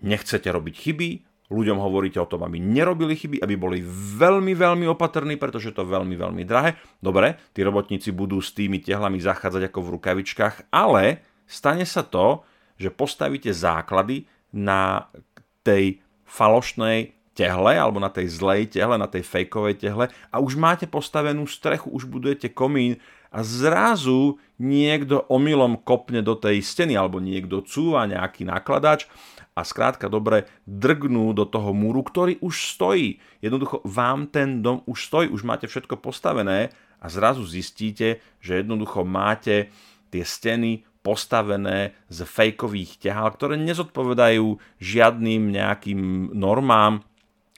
nechcete 0.04 0.46
robiť 0.48 0.76
chyby, 0.78 1.10
ľuďom 1.48 1.80
hovoríte 1.80 2.20
o 2.20 2.30
tom, 2.30 2.44
aby 2.44 2.60
nerobili 2.60 3.16
chyby, 3.16 3.40
aby 3.40 3.56
boli 3.56 3.80
veľmi, 4.20 4.52
veľmi 4.54 4.86
opatrní, 4.92 5.40
pretože 5.40 5.72
to 5.72 5.88
veľmi, 5.88 6.14
veľmi 6.20 6.44
drahé. 6.44 6.76
Dobre, 7.00 7.40
tí 7.56 7.64
robotníci 7.64 8.12
budú 8.12 8.44
s 8.44 8.52
tými 8.52 8.84
tehlami 8.84 9.18
zachádzať 9.18 9.72
ako 9.72 9.80
v 9.82 9.92
rukavičkách, 9.98 10.56
ale 10.70 11.24
stane 11.48 11.88
sa 11.88 12.04
to, 12.04 12.44
že 12.78 12.94
postavíte 12.94 13.50
základy 13.56 14.28
na 14.54 15.10
tej 15.64 16.04
falošnej 16.28 17.17
tehle 17.38 17.78
alebo 17.78 18.02
na 18.02 18.10
tej 18.10 18.34
zlej 18.34 18.74
tehle, 18.74 18.98
na 18.98 19.06
tej 19.06 19.22
fejkovej 19.22 19.78
tehle 19.78 20.10
a 20.34 20.42
už 20.42 20.58
máte 20.58 20.90
postavenú 20.90 21.46
strechu, 21.46 21.94
už 21.94 22.10
budujete 22.10 22.50
komín 22.50 22.98
a 23.30 23.46
zrazu 23.46 24.42
niekto 24.58 25.30
omylom 25.30 25.78
kopne 25.86 26.26
do 26.26 26.34
tej 26.34 26.66
steny 26.66 26.98
alebo 26.98 27.22
niekto 27.22 27.62
cúva 27.62 28.10
nejaký 28.10 28.50
nakladač 28.50 29.06
a 29.54 29.62
skrátka 29.62 30.10
dobre 30.10 30.50
drgnú 30.66 31.38
do 31.38 31.46
toho 31.46 31.74
múru, 31.78 32.02
ktorý 32.02 32.42
už 32.42 32.78
stojí. 32.78 33.22
Jednoducho 33.42 33.86
vám 33.86 34.30
ten 34.34 34.66
dom 34.66 34.82
už 34.90 35.06
stojí, 35.06 35.30
už 35.30 35.46
máte 35.46 35.70
všetko 35.70 36.02
postavené 36.02 36.74
a 36.98 37.06
zrazu 37.10 37.46
zistíte, 37.46 38.18
že 38.42 38.66
jednoducho 38.66 39.06
máte 39.06 39.70
tie 40.10 40.26
steny 40.26 40.86
postavené 41.06 41.94
z 42.10 42.26
fejkových 42.26 43.00
ťahál, 43.00 43.32
ktoré 43.32 43.56
nezodpovedajú 43.62 44.60
žiadnym 44.82 45.54
nejakým 45.54 46.34
normám, 46.36 47.06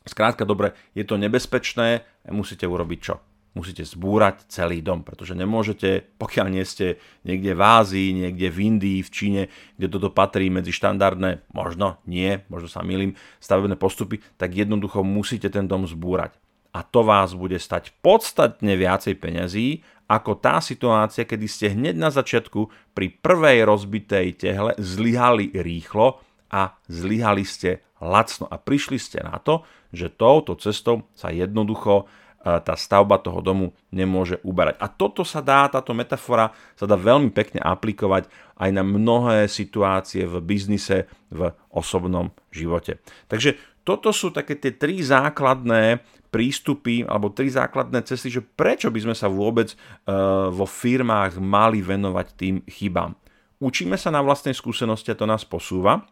Skrátka 0.07 0.47
dobre, 0.47 0.75
je 0.95 1.03
to 1.03 1.19
nebezpečné, 1.19 2.07
musíte 2.31 2.67
urobiť 2.67 2.99
čo? 2.99 3.15
Musíte 3.57 3.81
zbúrať 3.81 4.45
celý 4.45 4.85
dom, 4.85 5.01
pretože 5.01 5.33
nemôžete, 5.33 6.05
pokiaľ 6.21 6.47
nie 6.53 6.61
ste 6.61 7.01
niekde 7.25 7.57
v 7.57 7.61
Ázii, 7.65 8.07
niekde 8.13 8.47
v 8.53 8.57
Indii, 8.61 8.99
v 9.01 9.09
Číne, 9.09 9.41
kde 9.75 9.89
toto 9.89 10.13
patrí 10.13 10.53
medzi 10.53 10.69
štandardné, 10.69 11.49
možno 11.49 11.97
nie, 12.05 12.45
možno 12.47 12.69
sa 12.69 12.85
milím, 12.85 13.17
stavebné 13.41 13.73
postupy, 13.73 14.21
tak 14.37 14.53
jednoducho 14.53 15.01
musíte 15.01 15.49
ten 15.49 15.65
dom 15.65 15.89
zbúrať. 15.89 16.37
A 16.69 16.85
to 16.85 17.01
vás 17.01 17.33
bude 17.33 17.57
stať 17.57 17.89
podstatne 18.05 18.77
viacej 18.77 19.17
peňazí, 19.17 19.81
ako 20.09 20.37
tá 20.37 20.61
situácia, 20.61 21.25
kedy 21.25 21.45
ste 21.45 21.73
hneď 21.73 21.97
na 21.97 22.09
začiatku 22.09 22.93
pri 22.93 23.13
prvej 23.17 23.65
rozbitej 23.65 24.41
tehle 24.41 24.73
zlyhali 24.77 25.53
rýchlo 25.53 26.21
a 26.49 26.73
zlyhali 26.89 27.45
ste 27.45 27.85
lacno 28.01 28.49
a 28.49 28.57
prišli 28.57 28.97
ste 28.97 29.21
na 29.21 29.37
to, 29.37 29.61
že 29.93 30.13
touto 30.13 30.57
cestou 30.57 31.07
sa 31.17 31.33
jednoducho 31.33 32.09
tá 32.39 32.71
stavba 32.79 33.19
toho 33.19 33.43
domu 33.43 33.75
nemôže 33.91 34.39
uberať. 34.47 34.79
A 34.79 34.87
toto 34.87 35.27
sa 35.27 35.43
dá, 35.43 35.67
táto 35.67 35.91
metafora 35.91 36.55
sa 36.79 36.87
dá 36.87 36.95
veľmi 36.95 37.35
pekne 37.35 37.59
aplikovať 37.59 38.31
aj 38.55 38.69
na 38.71 38.79
mnohé 38.79 39.51
situácie 39.51 40.23
v 40.23 40.39
biznise, 40.39 41.11
v 41.27 41.51
osobnom 41.67 42.31
živote. 42.47 43.03
Takže 43.27 43.59
toto 43.83 44.15
sú 44.15 44.31
také 44.31 44.55
tie 44.55 44.71
tri 44.71 45.03
základné 45.03 45.99
prístupy 46.31 47.03
alebo 47.03 47.33
tri 47.33 47.51
základné 47.51 48.05
cesty, 48.07 48.31
že 48.31 48.45
prečo 48.45 48.87
by 48.87 48.99
sme 49.03 49.15
sa 49.17 49.27
vôbec 49.27 49.73
uh, 49.73 50.47
vo 50.53 50.63
firmách 50.63 51.41
mali 51.41 51.83
venovať 51.83 52.27
tým 52.37 52.55
chybám. 52.69 53.17
Učíme 53.59 53.99
sa 53.99 54.13
na 54.15 54.23
vlastnej 54.23 54.55
skúsenosti 54.55 55.11
a 55.11 55.19
to 55.19 55.27
nás 55.27 55.43
posúva, 55.43 56.07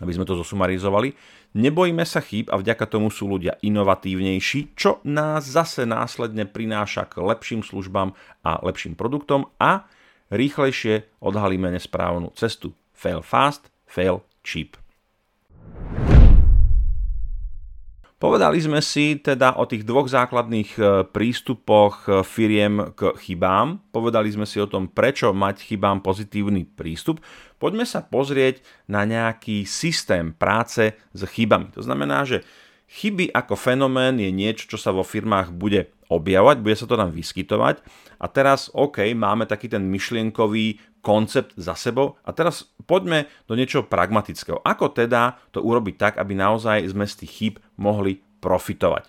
aby 0.00 0.12
sme 0.16 0.24
to 0.26 0.34
zosumarizovali. 0.40 1.12
Nebojíme 1.54 2.02
sa 2.08 2.24
chýb 2.24 2.48
a 2.48 2.58
vďaka 2.58 2.88
tomu 2.88 3.12
sú 3.12 3.28
ľudia 3.28 3.60
inovatívnejší, 3.60 4.74
čo 4.74 4.98
nás 5.04 5.46
zase 5.46 5.84
následne 5.84 6.48
prináša 6.48 7.06
k 7.06 7.20
lepším 7.20 7.60
službám 7.60 8.16
a 8.42 8.58
lepším 8.64 8.96
produktom 8.96 9.52
a 9.60 9.84
rýchlejšie 10.32 11.20
odhalíme 11.20 11.68
nesprávnu 11.70 12.32
cestu. 12.34 12.72
Fail 12.96 13.20
fast, 13.20 13.68
fail 13.84 14.24
cheap. 14.40 14.80
Povedali 18.20 18.60
sme 18.60 18.84
si 18.84 19.16
teda 19.16 19.56
o 19.56 19.64
tých 19.64 19.80
dvoch 19.80 20.04
základných 20.04 20.70
e, 20.76 20.80
prístupoch 21.08 22.04
e, 22.04 22.20
firiem 22.20 22.92
k 22.92 23.16
chybám. 23.16 23.80
Povedali 23.88 24.28
sme 24.28 24.44
si 24.44 24.60
o 24.60 24.68
tom, 24.68 24.92
prečo 24.92 25.32
mať 25.32 25.64
chybám 25.64 26.04
pozitívny 26.04 26.68
prístup. 26.68 27.24
Poďme 27.60 27.84
sa 27.84 28.00
pozrieť 28.00 28.64
na 28.88 29.04
nejaký 29.04 29.68
systém 29.68 30.32
práce 30.32 30.96
s 30.96 31.20
chybami. 31.28 31.68
To 31.76 31.84
znamená, 31.84 32.24
že 32.24 32.40
chyby 32.88 33.30
ako 33.36 33.54
fenomén 33.54 34.16
je 34.16 34.32
niečo, 34.32 34.64
čo 34.64 34.80
sa 34.80 34.96
vo 34.96 35.04
firmách 35.04 35.52
bude 35.52 35.92
objavovať, 36.10 36.56
bude 36.58 36.74
sa 36.74 36.88
to 36.88 36.96
tam 36.96 37.12
vyskytovať. 37.12 37.84
A 38.16 38.26
teraz, 38.26 38.72
OK, 38.72 39.04
máme 39.12 39.44
taký 39.44 39.68
ten 39.70 39.86
myšlienkový 39.86 40.80
koncept 41.04 41.52
za 41.56 41.76
sebou 41.76 42.16
a 42.24 42.32
teraz 42.32 42.66
poďme 42.84 43.28
do 43.44 43.56
niečoho 43.56 43.86
pragmatického. 43.86 44.60
Ako 44.64 44.92
teda 44.92 45.36
to 45.54 45.60
urobiť 45.60 45.94
tak, 45.96 46.14
aby 46.16 46.32
naozaj 46.36 46.84
sme 46.88 47.04
z 47.04 47.24
tých 47.24 47.32
chýb 47.32 47.54
mohli 47.76 48.20
profitovať? 48.40 49.08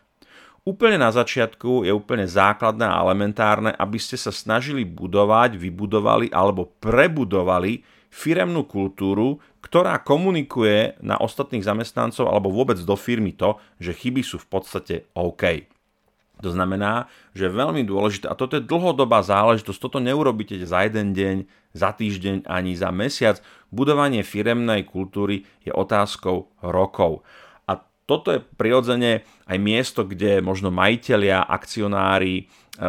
Úplne 0.62 1.02
na 1.02 1.10
začiatku 1.10 1.90
je 1.90 1.92
úplne 1.92 2.30
základné 2.30 2.86
a 2.86 3.02
elementárne, 3.02 3.74
aby 3.74 3.98
ste 3.98 4.14
sa 4.14 4.30
snažili 4.30 4.86
budovať, 4.86 5.58
vybudovali 5.58 6.30
alebo 6.30 6.70
prebudovali 6.78 7.82
firemnú 8.12 8.68
kultúru, 8.68 9.40
ktorá 9.64 9.96
komunikuje 10.04 11.00
na 11.00 11.16
ostatných 11.16 11.64
zamestnancov 11.64 12.28
alebo 12.28 12.52
vôbec 12.52 12.76
do 12.84 13.00
firmy 13.00 13.32
to, 13.32 13.56
že 13.80 13.96
chyby 13.96 14.20
sú 14.22 14.38
v 14.38 14.48
podstate 14.52 14.96
OK. 15.16 15.72
To 16.42 16.50
znamená, 16.50 17.08
že 17.38 17.48
je 17.48 17.54
veľmi 17.54 17.86
dôležité, 17.86 18.26
a 18.28 18.36
toto 18.36 18.58
je 18.58 18.66
dlhodobá 18.66 19.22
záležitosť, 19.22 19.80
toto 19.80 20.02
neurobíte 20.02 20.58
za 20.66 20.84
jeden 20.90 21.14
deň, 21.14 21.38
za 21.72 21.94
týždeň 21.94 22.50
ani 22.50 22.74
za 22.76 22.90
mesiac. 22.90 23.40
Budovanie 23.70 24.26
firemnej 24.26 24.84
kultúry 24.84 25.46
je 25.62 25.72
otázkou 25.72 26.52
rokov. 26.66 27.22
A 27.70 27.80
toto 28.10 28.34
je 28.34 28.42
prirodzene 28.42 29.24
aj 29.48 29.58
miesto, 29.62 30.02
kde 30.04 30.42
možno 30.42 30.74
majiteľia, 30.74 31.46
akcionári 31.46 32.36
e, 32.42 32.46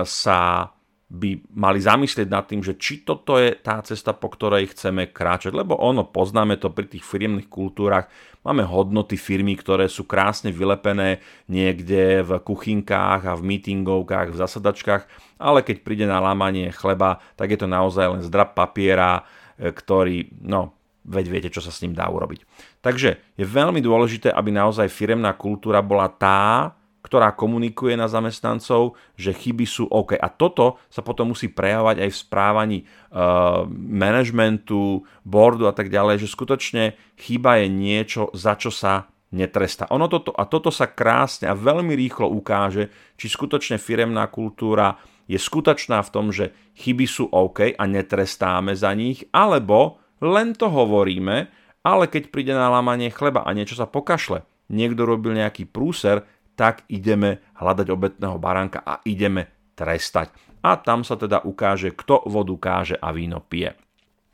sa 0.08 0.72
by 1.12 1.44
mali 1.52 1.76
zamyslieť 1.76 2.24
nad 2.32 2.48
tým, 2.48 2.64
že 2.64 2.80
či 2.80 3.04
toto 3.04 3.36
je 3.36 3.52
tá 3.52 3.84
cesta, 3.84 4.16
po 4.16 4.32
ktorej 4.32 4.72
chceme 4.72 5.12
kráčať. 5.12 5.52
Lebo 5.52 5.76
ono, 5.76 6.08
poznáme 6.08 6.56
to 6.56 6.72
pri 6.72 6.88
tých 6.88 7.04
firmných 7.04 7.52
kultúrach, 7.52 8.08
máme 8.40 8.64
hodnoty 8.64 9.20
firmy, 9.20 9.52
ktoré 9.52 9.92
sú 9.92 10.08
krásne 10.08 10.48
vylepené 10.48 11.20
niekde 11.52 12.24
v 12.24 12.40
kuchynkách 12.40 13.28
a 13.28 13.36
v 13.36 13.44
meetingovkách, 13.44 14.32
v 14.32 14.40
zasadačkách, 14.40 15.02
ale 15.36 15.60
keď 15.60 15.84
príde 15.84 16.08
na 16.08 16.16
lámanie 16.16 16.72
chleba, 16.72 17.20
tak 17.36 17.52
je 17.52 17.60
to 17.60 17.68
naozaj 17.68 18.08
len 18.08 18.24
zdrab 18.24 18.56
papiera, 18.56 19.28
e, 19.60 19.68
ktorý, 19.68 20.32
no, 20.40 20.72
veď 21.04 21.24
viete, 21.28 21.50
čo 21.52 21.60
sa 21.60 21.68
s 21.68 21.84
ním 21.84 21.92
dá 21.92 22.08
urobiť. 22.08 22.48
Takže 22.80 23.36
je 23.36 23.44
veľmi 23.44 23.84
dôležité, 23.84 24.32
aby 24.32 24.48
naozaj 24.48 24.88
firemná 24.88 25.36
kultúra 25.36 25.84
bola 25.84 26.08
tá, 26.08 26.72
ktorá 27.02 27.34
komunikuje 27.34 27.98
na 27.98 28.06
zamestnancov, 28.06 28.94
že 29.18 29.34
chyby 29.34 29.66
sú 29.66 29.90
OK. 29.90 30.14
A 30.14 30.30
toto 30.30 30.78
sa 30.86 31.02
potom 31.02 31.34
musí 31.34 31.50
prejavovať 31.50 32.06
aj 32.06 32.10
v 32.14 32.20
správaní 32.22 32.78
uh, 32.82 33.66
managementu, 33.68 35.02
boardu 35.26 35.66
a 35.66 35.74
tak 35.74 35.90
ďalej, 35.90 36.22
že 36.22 36.30
skutočne 36.30 36.94
chyba 37.18 37.62
je 37.62 37.66
niečo, 37.68 38.30
za 38.32 38.54
čo 38.54 38.70
sa 38.70 39.10
netrestá. 39.34 39.90
Ono 39.90 40.06
toto, 40.06 40.30
a 40.30 40.46
toto 40.46 40.70
sa 40.70 40.86
krásne 40.92 41.50
a 41.50 41.58
veľmi 41.58 41.96
rýchlo 41.96 42.28
ukáže, 42.30 42.92
či 43.16 43.26
skutočne 43.26 43.80
firemná 43.80 44.28
kultúra 44.28 45.00
je 45.26 45.40
skutočná 45.40 46.04
v 46.04 46.12
tom, 46.12 46.28
že 46.30 46.52
chyby 46.76 47.06
sú 47.08 47.32
OK 47.32 47.72
a 47.74 47.84
netrestáme 47.88 48.76
za 48.76 48.92
nich, 48.92 49.24
alebo 49.32 49.98
len 50.20 50.52
to 50.52 50.68
hovoríme, 50.68 51.48
ale 51.82 52.04
keď 52.06 52.30
príde 52.30 52.54
na 52.54 52.70
lámanie 52.70 53.10
chleba 53.10 53.42
a 53.42 53.50
niečo 53.56 53.74
sa 53.74 53.88
pokašle, 53.88 54.44
niekto 54.70 55.02
robil 55.08 55.34
nejaký 55.34 55.66
prúser, 55.66 56.22
tak 56.56 56.84
ideme 56.88 57.42
hľadať 57.58 57.86
obetného 57.88 58.36
baránka 58.36 58.84
a 58.84 59.00
ideme 59.04 59.72
trestať. 59.74 60.32
A 60.62 60.78
tam 60.78 61.02
sa 61.02 61.18
teda 61.18 61.42
ukáže, 61.42 61.90
kto 61.90 62.22
vodu 62.30 62.54
káže 62.54 62.94
a 62.94 63.10
víno 63.10 63.42
pije. 63.42 63.74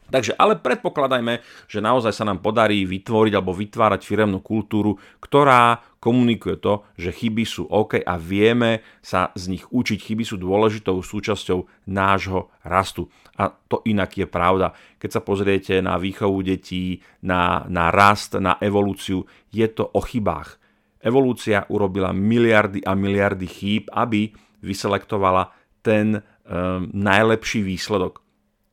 Takže 0.08 0.40
ale 0.40 0.56
predpokladajme, 0.56 1.44
že 1.68 1.84
naozaj 1.84 2.16
sa 2.16 2.24
nám 2.24 2.40
podarí 2.40 2.88
vytvoriť 2.88 3.32
alebo 3.36 3.52
vytvárať 3.52 4.08
firemnú 4.08 4.40
kultúru, 4.40 4.96
ktorá 5.20 5.84
komunikuje 6.00 6.56
to, 6.56 6.88
že 6.96 7.12
chyby 7.12 7.44
sú 7.44 7.68
OK 7.68 8.00
a 8.00 8.16
vieme 8.16 8.80
sa 9.04 9.28
z 9.36 9.52
nich 9.52 9.68
učiť. 9.68 10.00
Chyby 10.00 10.24
sú 10.24 10.40
dôležitou 10.40 10.96
súčasťou 11.04 11.92
nášho 11.92 12.48
rastu. 12.64 13.12
A 13.36 13.52
to 13.52 13.84
inak 13.84 14.16
je 14.16 14.24
pravda. 14.24 14.72
Keď 14.96 15.10
sa 15.12 15.20
pozriete 15.20 15.76
na 15.84 16.00
výchovu 16.00 16.40
detí, 16.40 17.04
na, 17.20 17.68
na 17.68 17.92
rast, 17.92 18.32
na 18.40 18.56
evolúciu, 18.64 19.28
je 19.52 19.68
to 19.68 19.84
o 19.92 20.00
chybách. 20.00 20.56
Evolúcia 20.98 21.62
urobila 21.70 22.10
miliardy 22.10 22.82
a 22.82 22.92
miliardy 22.98 23.46
chýb, 23.46 23.86
aby 23.94 24.34
vyselektovala 24.62 25.54
ten 25.82 26.18
um, 26.18 26.90
najlepší 26.90 27.62
výsledok 27.62 28.22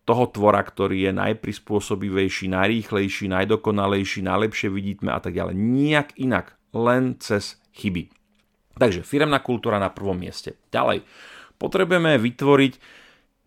toho 0.06 0.30
tvora, 0.30 0.62
ktorý 0.62 1.10
je 1.10 1.12
najprispôsobivejší, 1.18 2.54
najrýchlejší, 2.54 3.26
najdokonalejší, 3.26 4.22
najlepšie 4.22 4.70
vidíme 4.70 5.10
a 5.10 5.20
tak 5.22 5.34
ďalej. 5.34 5.58
Nijak 5.58 6.14
inak, 6.22 6.54
len 6.78 7.18
cez 7.18 7.58
chyby. 7.74 8.14
Takže 8.78 9.02
firemná 9.02 9.42
kultúra 9.42 9.82
na 9.82 9.90
prvom 9.90 10.14
mieste. 10.14 10.62
Ďalej, 10.70 11.02
potrebujeme 11.58 12.22
vytvoriť 12.22 12.74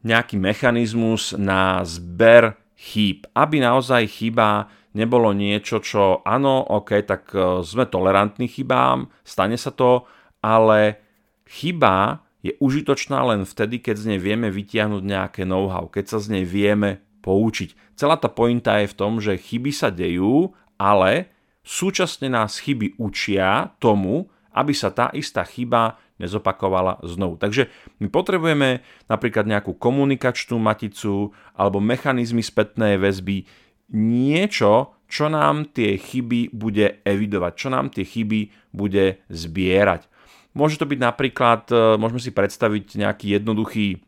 nejaký 0.03 0.35
mechanizmus 0.39 1.35
na 1.39 1.83
zber 1.87 2.59
chýb, 2.75 3.27
aby 3.35 3.63
naozaj 3.63 4.07
chyba 4.07 4.71
nebolo 4.99 5.31
niečo, 5.31 5.79
čo 5.79 6.27
áno, 6.27 6.67
ok, 6.67 6.91
tak 7.07 7.23
e, 7.31 7.63
sme 7.63 7.87
tolerantní 7.87 8.51
chybám, 8.51 9.07
stane 9.23 9.55
sa 9.55 9.71
to, 9.71 10.11
ale 10.43 10.99
chyba 11.47 12.27
je 12.43 12.59
užitočná 12.59 13.23
len 13.23 13.47
vtedy, 13.47 13.79
keď 13.79 13.95
z 13.95 14.05
nej 14.15 14.21
vieme 14.21 14.51
vytiahnuť 14.51 15.03
nejaké 15.03 15.43
know-how, 15.47 15.87
keď 15.87 16.05
sa 16.11 16.19
z 16.19 16.39
nej 16.39 16.45
vieme 16.45 17.03
poučiť. 17.23 17.95
Celá 17.99 18.19
tá 18.19 18.31
pointa 18.31 18.79
je 18.83 18.91
v 18.91 18.99
tom, 18.99 19.23
že 19.23 19.39
chyby 19.39 19.71
sa 19.71 19.91
dejú, 19.91 20.55
ale 20.79 21.31
súčasne 21.67 22.31
nás 22.31 22.63
chyby 22.63 22.99
učia 22.99 23.75
tomu, 23.83 24.31
aby 24.55 24.75
sa 24.75 24.91
tá 24.91 25.11
istá 25.15 25.47
chyba 25.47 25.99
nezopakovala 26.19 26.99
znovu. 27.07 27.39
Takže 27.39 27.71
my 28.03 28.11
potrebujeme 28.11 28.83
napríklad 29.07 29.47
nejakú 29.47 29.79
komunikačnú 29.79 30.59
maticu 30.59 31.31
alebo 31.55 31.79
mechanizmy 31.79 32.43
spätnej 32.43 32.99
väzby, 32.99 33.47
niečo, 33.93 34.99
čo 35.09 35.33
nám 35.33 35.73
tie 35.73 35.97
chyby 35.97 36.53
bude 36.53 37.01
evidovať, 37.03 37.53
čo 37.57 37.69
nám 37.73 37.89
tie 37.89 38.05
chyby 38.05 38.73
bude 38.77 39.25
zbierať. 39.33 40.05
Môže 40.53 40.77
to 40.77 40.85
byť 40.85 41.01
napríklad, 41.01 41.63
e, 41.73 41.97
môžeme 41.97 42.21
si 42.21 42.33
predstaviť 42.33 43.01
nejaký 43.01 43.41
jednoduchý 43.41 44.05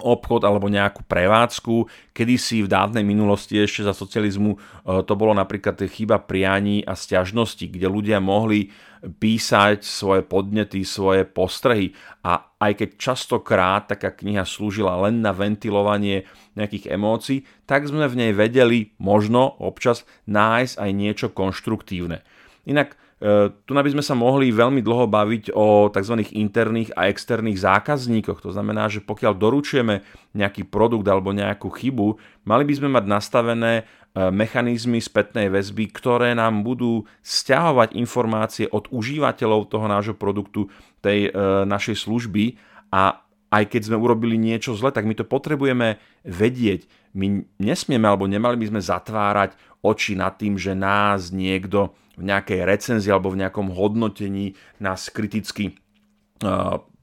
obchod 0.00 0.48
alebo 0.48 0.72
nejakú 0.72 1.04
prevádzku. 1.04 1.88
Kedysi 2.16 2.64
v 2.64 2.72
dávnej 2.72 3.04
minulosti 3.04 3.60
ešte 3.60 3.84
za 3.84 3.92
socializmu 3.92 4.56
e, 4.56 4.58
to 5.04 5.12
bolo 5.12 5.36
napríklad 5.36 5.76
chyba 5.88 6.24
prianí 6.24 6.80
a 6.84 6.96
stiažnosti, 6.96 7.68
kde 7.68 7.84
ľudia 7.84 8.16
mohli 8.18 8.72
písať 9.00 9.80
svoje 9.80 10.20
podnety, 10.20 10.84
svoje 10.84 11.24
postrehy 11.24 11.96
a 12.20 12.52
aj 12.60 12.72
keď 12.84 12.88
častokrát 13.00 13.88
taká 13.88 14.12
kniha 14.12 14.44
slúžila 14.44 15.00
len 15.08 15.24
na 15.24 15.32
ventilovanie 15.32 16.28
nejakých 16.52 16.92
emócií, 16.92 17.48
tak 17.64 17.88
sme 17.88 18.04
v 18.04 18.18
nej 18.26 18.32
vedeli 18.36 18.92
možno 19.00 19.56
občas 19.56 20.04
nájsť 20.28 20.74
aj 20.76 20.90
niečo 20.92 21.26
konštruktívne. 21.32 22.20
Inak 22.68 22.92
e, 23.24 23.48
tu 23.64 23.72
by 23.72 23.88
sme 23.88 24.04
sa 24.04 24.12
mohli 24.12 24.52
veľmi 24.52 24.84
dlho 24.84 25.08
baviť 25.08 25.56
o 25.56 25.88
tzv. 25.88 26.20
interných 26.36 26.92
a 26.92 27.08
externých 27.08 27.64
zákazníkoch. 27.64 28.44
To 28.44 28.52
znamená, 28.52 28.92
že 28.92 29.00
pokiaľ 29.00 29.32
doručujeme 29.32 30.04
nejaký 30.36 30.68
produkt 30.68 31.08
alebo 31.08 31.32
nejakú 31.32 31.72
chybu, 31.72 32.20
mali 32.44 32.68
by 32.68 32.74
sme 32.76 32.88
mať 32.92 33.04
nastavené 33.08 33.88
mechanizmy 34.14 34.98
spätnej 34.98 35.46
väzby, 35.46 35.94
ktoré 35.94 36.34
nám 36.34 36.66
budú 36.66 37.06
stiahovať 37.22 37.94
informácie 37.94 38.66
od 38.66 38.90
užívateľov 38.90 39.70
toho 39.70 39.86
nášho 39.86 40.18
produktu, 40.18 40.66
tej 40.98 41.30
e, 41.30 41.64
našej 41.64 42.10
služby 42.10 42.58
a 42.90 43.22
aj 43.50 43.64
keď 43.66 43.90
sme 43.90 43.98
urobili 43.98 44.38
niečo 44.38 44.74
zle, 44.78 44.94
tak 44.94 45.06
my 45.06 45.14
to 45.14 45.26
potrebujeme 45.26 45.98
vedieť. 46.22 46.86
My 47.18 47.42
nesmieme 47.58 48.06
alebo 48.06 48.30
nemali 48.30 48.54
by 48.58 48.66
sme 48.70 48.80
zatvárať 48.82 49.58
oči 49.82 50.14
nad 50.14 50.38
tým, 50.38 50.54
že 50.54 50.74
nás 50.74 51.34
niekto 51.34 51.94
v 52.14 52.30
nejakej 52.30 52.62
recenzii 52.62 53.10
alebo 53.10 53.34
v 53.34 53.42
nejakom 53.42 53.74
hodnotení 53.74 54.54
nás 54.78 55.10
kriticky 55.10 55.74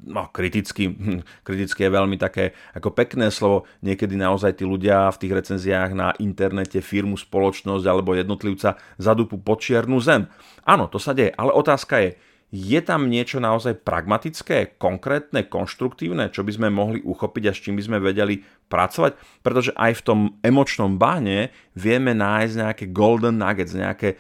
no, 0.04 0.30
kriticky, 0.30 0.94
kriticky 1.48 1.88
je 1.88 1.92
veľmi 1.92 2.18
také 2.22 2.54
ako 2.78 2.94
pekné 2.94 3.34
slovo, 3.34 3.66
niekedy 3.82 4.14
naozaj 4.14 4.62
tí 4.62 4.66
ľudia 4.68 5.10
v 5.14 5.20
tých 5.26 5.34
recenziách 5.34 5.92
na 5.98 6.14
internete 6.22 6.84
firmu, 6.84 7.18
spoločnosť 7.18 7.86
alebo 7.86 8.14
jednotlivca 8.14 8.78
zadupu 9.02 9.42
počiernu 9.42 9.98
zem. 10.04 10.30
Áno, 10.68 10.86
to 10.92 11.02
sa 11.02 11.18
deje, 11.18 11.34
ale 11.34 11.56
otázka 11.56 12.04
je, 12.04 12.10
je 12.48 12.80
tam 12.80 13.12
niečo 13.12 13.44
naozaj 13.44 13.84
pragmatické, 13.84 14.80
konkrétne, 14.80 15.44
konštruktívne, 15.52 16.32
čo 16.32 16.48
by 16.48 16.52
sme 16.56 16.68
mohli 16.72 17.04
uchopiť 17.04 17.44
a 17.44 17.52
s 17.52 17.60
čím 17.60 17.76
by 17.76 17.84
sme 17.84 17.98
vedeli 18.00 18.40
pracovať? 18.72 19.44
Pretože 19.44 19.76
aj 19.76 19.92
v 20.00 20.06
tom 20.08 20.20
emočnom 20.40 20.96
báne 20.96 21.52
vieme 21.76 22.16
nájsť 22.16 22.54
nejaké 22.56 22.86
golden 22.96 23.44
nuggets, 23.44 23.76
nejaké 23.76 24.16
e, 24.16 24.18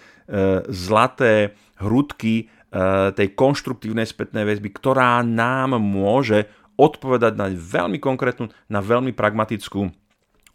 zlaté 0.67 1.55
hrudky 1.79 2.51
tej 3.13 3.27
konštruktívnej 3.33 4.03
spätnej 4.03 4.43
väzby, 4.43 4.75
ktorá 4.75 5.23
nám 5.23 5.79
môže 5.79 6.51
odpovedať 6.77 7.33
na 7.39 7.47
veľmi 7.49 7.97
konkrétnu, 7.97 8.51
na 8.69 8.83
veľmi 8.83 9.15
pragmatickú 9.15 9.89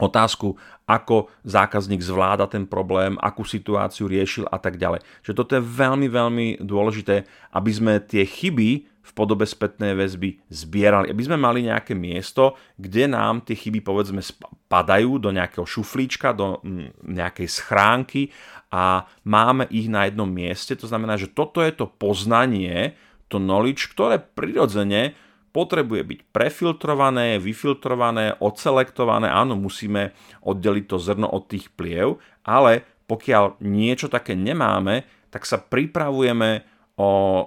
otázku, 0.03 0.59
ako 0.87 1.31
zákazník 1.47 2.03
zvláda 2.03 2.51
ten 2.51 2.67
problém, 2.67 3.15
akú 3.23 3.47
situáciu 3.47 4.11
riešil 4.11 4.51
a 4.51 4.59
tak 4.59 4.77
ďalej. 4.77 5.03
Že 5.23 5.33
toto 5.39 5.53
je 5.55 5.63
veľmi, 5.63 6.07
veľmi 6.11 6.47
dôležité, 6.59 7.25
aby 7.55 7.71
sme 7.71 8.03
tie 8.03 8.27
chyby 8.27 8.91
v 9.03 9.11
podobe 9.19 9.43
spätnej 9.43 9.99
väzby 9.99 10.43
zbierali. 10.47 11.11
Aby 11.11 11.23
sme 11.27 11.39
mali 11.39 11.67
nejaké 11.67 11.95
miesto, 11.95 12.55
kde 12.79 13.11
nám 13.11 13.43
tie 13.43 13.59
chyby 13.59 13.83
povedzme 13.83 14.23
padajú 14.71 15.19
do 15.19 15.35
nejakého 15.35 15.67
šuflíčka, 15.67 16.31
do 16.35 16.63
nejakej 17.03 17.49
schránky 17.51 18.31
a 18.73 19.05
máme 19.29 19.69
ich 19.69 19.93
na 19.93 20.09
jednom 20.09 20.27
mieste. 20.27 20.73
To 20.81 20.89
znamená, 20.89 21.21
že 21.21 21.29
toto 21.29 21.61
je 21.61 21.77
to 21.77 21.87
poznanie, 21.87 22.97
to 23.29 23.37
knowledge, 23.37 23.93
ktoré 23.93 24.17
prirodzene 24.17 25.13
potrebuje 25.53 26.03
byť 26.09 26.21
prefiltrované, 26.33 27.37
vyfiltrované, 27.37 28.41
odselektované. 28.41 29.29
Áno, 29.29 29.61
musíme 29.61 30.17
oddeliť 30.41 30.85
to 30.89 30.97
zrno 30.97 31.29
od 31.29 31.45
tých 31.53 31.69
pliev, 31.77 32.17
ale 32.49 33.05
pokiaľ 33.05 33.61
niečo 33.61 34.09
také 34.09 34.33
nemáme, 34.33 35.05
tak 35.29 35.45
sa 35.45 35.61
pripravujeme 35.61 36.65
o 36.97 37.45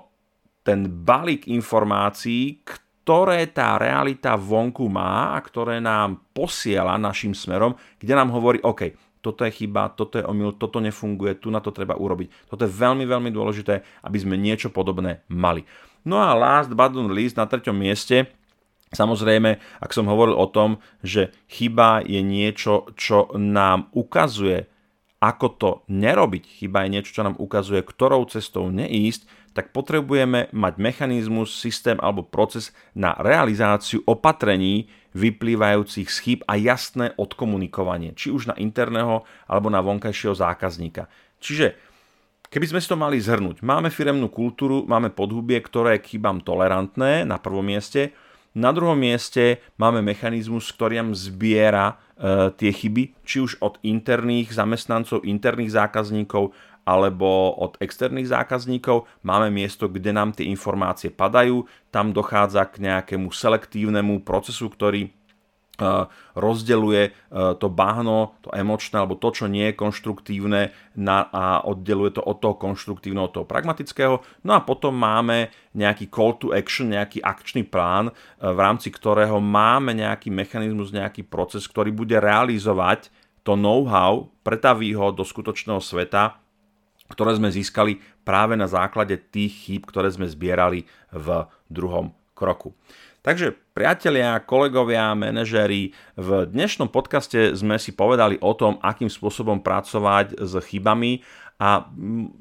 ten 0.62 0.86
balík 0.86 1.50
informácií, 1.50 2.62
ktoré 2.66 3.50
tá 3.54 3.78
realita 3.78 4.34
vonku 4.34 4.90
má 4.90 5.38
a 5.38 5.40
ktoré 5.42 5.78
nám 5.78 6.26
posiela 6.34 6.98
našim 6.98 7.38
smerom, 7.38 7.78
kde 8.02 8.14
nám 8.18 8.34
hovorí, 8.34 8.58
OK, 8.66 8.94
toto 9.26 9.42
je 9.42 9.66
chyba, 9.66 9.90
toto 9.90 10.22
je 10.22 10.28
omyl, 10.30 10.54
toto 10.54 10.78
nefunguje, 10.78 11.42
tu 11.42 11.50
na 11.50 11.58
to 11.58 11.74
treba 11.74 11.98
urobiť. 11.98 12.46
Toto 12.46 12.62
je 12.62 12.70
veľmi, 12.70 13.10
veľmi 13.10 13.34
dôležité, 13.34 13.82
aby 14.06 14.18
sme 14.22 14.38
niečo 14.38 14.70
podobné 14.70 15.26
mali. 15.26 15.66
No 16.06 16.22
a 16.22 16.38
last 16.38 16.70
but 16.78 16.94
not 16.94 17.10
least 17.10 17.34
na 17.34 17.50
treťom 17.50 17.74
mieste 17.74 18.30
Samozrejme, 18.96 19.60
ak 19.84 19.92
som 19.92 20.08
hovoril 20.08 20.40
o 20.40 20.48
tom, 20.48 20.80
že 21.04 21.36
chyba 21.52 22.00
je 22.06 22.24
niečo, 22.24 22.88
čo 22.96 23.28
nám 23.36 23.92
ukazuje, 23.92 24.72
ako 25.20 25.48
to 25.58 25.70
nerobiť, 25.92 26.64
chyba 26.64 26.86
je 26.86 26.94
niečo, 26.96 27.12
čo 27.12 27.26
nám 27.28 27.36
ukazuje, 27.36 27.84
ktorou 27.84 28.24
cestou 28.32 28.72
neísť, 28.72 29.28
tak 29.56 29.72
potrebujeme 29.72 30.52
mať 30.52 30.74
mechanizmus, 30.76 31.56
systém 31.56 31.96
alebo 32.04 32.28
proces 32.28 32.76
na 32.91 33.15
realizáciu 33.15 34.04
opatrení 34.04 34.91
vyplývajúcich 35.15 36.12
z 36.12 36.18
chyb 36.20 36.39
a 36.44 36.60
jasné 36.60 37.15
odkomunikovanie, 37.15 38.12
či 38.20 38.36
už 38.36 38.52
na 38.52 38.56
interného 38.60 39.24
alebo 39.48 39.72
na 39.72 39.80
vonkajšieho 39.80 40.36
zákazníka. 40.36 41.08
Čiže 41.39 41.96
Keby 42.46 42.72
sme 42.72 42.80
si 42.80 42.88
to 42.88 42.96
mali 42.96 43.20
zhrnúť, 43.20 43.65
máme 43.65 43.91
firemnú 43.91 44.32
kultúru, 44.32 44.86
máme 44.88 45.12
podhubie, 45.12 45.60
ktoré 45.60 46.00
je 46.00 46.13
chybám 46.13 46.39
tolerantné 46.39 47.28
na 47.28 47.36
prvom 47.36 47.65
mieste, 47.65 48.15
na 48.56 48.72
druhom 48.72 48.96
mieste 48.96 49.60
máme 49.76 50.00
mechanizmus, 50.00 50.72
ktorý 50.72 51.04
nám 51.04 51.12
zbiera 51.12 51.91
e, 51.91 51.96
tie 52.56 52.72
chyby, 52.72 53.12
či 53.28 53.44
už 53.44 53.60
od 53.60 53.76
interných 53.84 54.56
zamestnancov, 54.56 55.28
interných 55.28 55.76
zákazníkov, 55.76 56.56
alebo 56.86 57.58
od 57.58 57.82
externých 57.82 58.30
zákazníkov. 58.30 59.10
Máme 59.26 59.50
miesto, 59.50 59.89
kde 59.89 60.13
nám 60.13 60.38
tie 60.38 60.45
informácie 60.45 61.10
padajú, 61.10 61.65
tam 61.89 62.13
dochádza 62.13 62.69
k 62.69 62.86
nejakému 62.86 63.34
selektívnemu 63.34 64.21
procesu, 64.21 64.69
ktorý 64.69 65.10
rozdeluje 66.39 67.12
to 67.60 67.67
bahno, 67.67 68.39
to 68.39 68.48
emočné, 68.56 68.95
alebo 68.95 69.19
to, 69.19 69.28
čo 69.36 69.52
nie 69.52 69.67
je 69.67 69.76
konštruktívne 69.76 70.71
na, 70.95 71.28
a 71.28 71.67
oddeluje 71.67 72.15
to 72.15 72.24
od 72.24 72.39
toho 72.39 72.56
konštruktívneho, 72.56 73.28
od 73.28 73.36
toho 73.36 73.43
pragmatického. 73.43 74.24
No 74.48 74.56
a 74.56 74.63
potom 74.63 74.95
máme 74.95 75.52
nejaký 75.76 76.08
call 76.08 76.39
to 76.39 76.56
action, 76.56 76.95
nejaký 76.95 77.19
akčný 77.19 77.67
plán, 77.67 78.15
v 78.39 78.56
rámci 78.56 78.88
ktorého 78.88 79.43
máme 79.43 79.91
nejaký 79.91 80.32
mechanizmus, 80.32 80.95
nejaký 80.95 81.28
proces, 81.28 81.67
ktorý 81.67 81.91
bude 81.91 82.24
realizovať 82.24 83.12
to 83.43 83.60
know-how, 83.60 84.32
pretaví 84.48 84.95
ho 84.95 85.12
do 85.12 85.28
skutočného 85.28 85.84
sveta, 85.84 86.39
ktoré 87.10 87.38
sme 87.38 87.54
získali 87.54 88.02
práve 88.26 88.58
na 88.58 88.65
základe 88.65 89.18
tých 89.18 89.54
chýb, 89.68 89.86
ktoré 89.86 90.10
sme 90.10 90.26
zbierali 90.26 90.89
v 91.13 91.46
druhom 91.70 92.13
kroku. 92.34 92.74
Takže 93.26 93.58
priatelia, 93.74 94.38
kolegovia, 94.38 95.18
manažéri, 95.18 95.98
v 96.13 96.30
dnešnom 96.46 96.94
podcaste 96.94 97.58
sme 97.58 97.82
si 97.82 97.89
povedali 97.89 98.38
o 98.38 98.54
tom, 98.54 98.78
akým 98.86 99.10
spôsobom 99.10 99.65
pracovať 99.65 100.38
s 100.38 100.54
chybami 100.70 101.26
a 101.58 101.89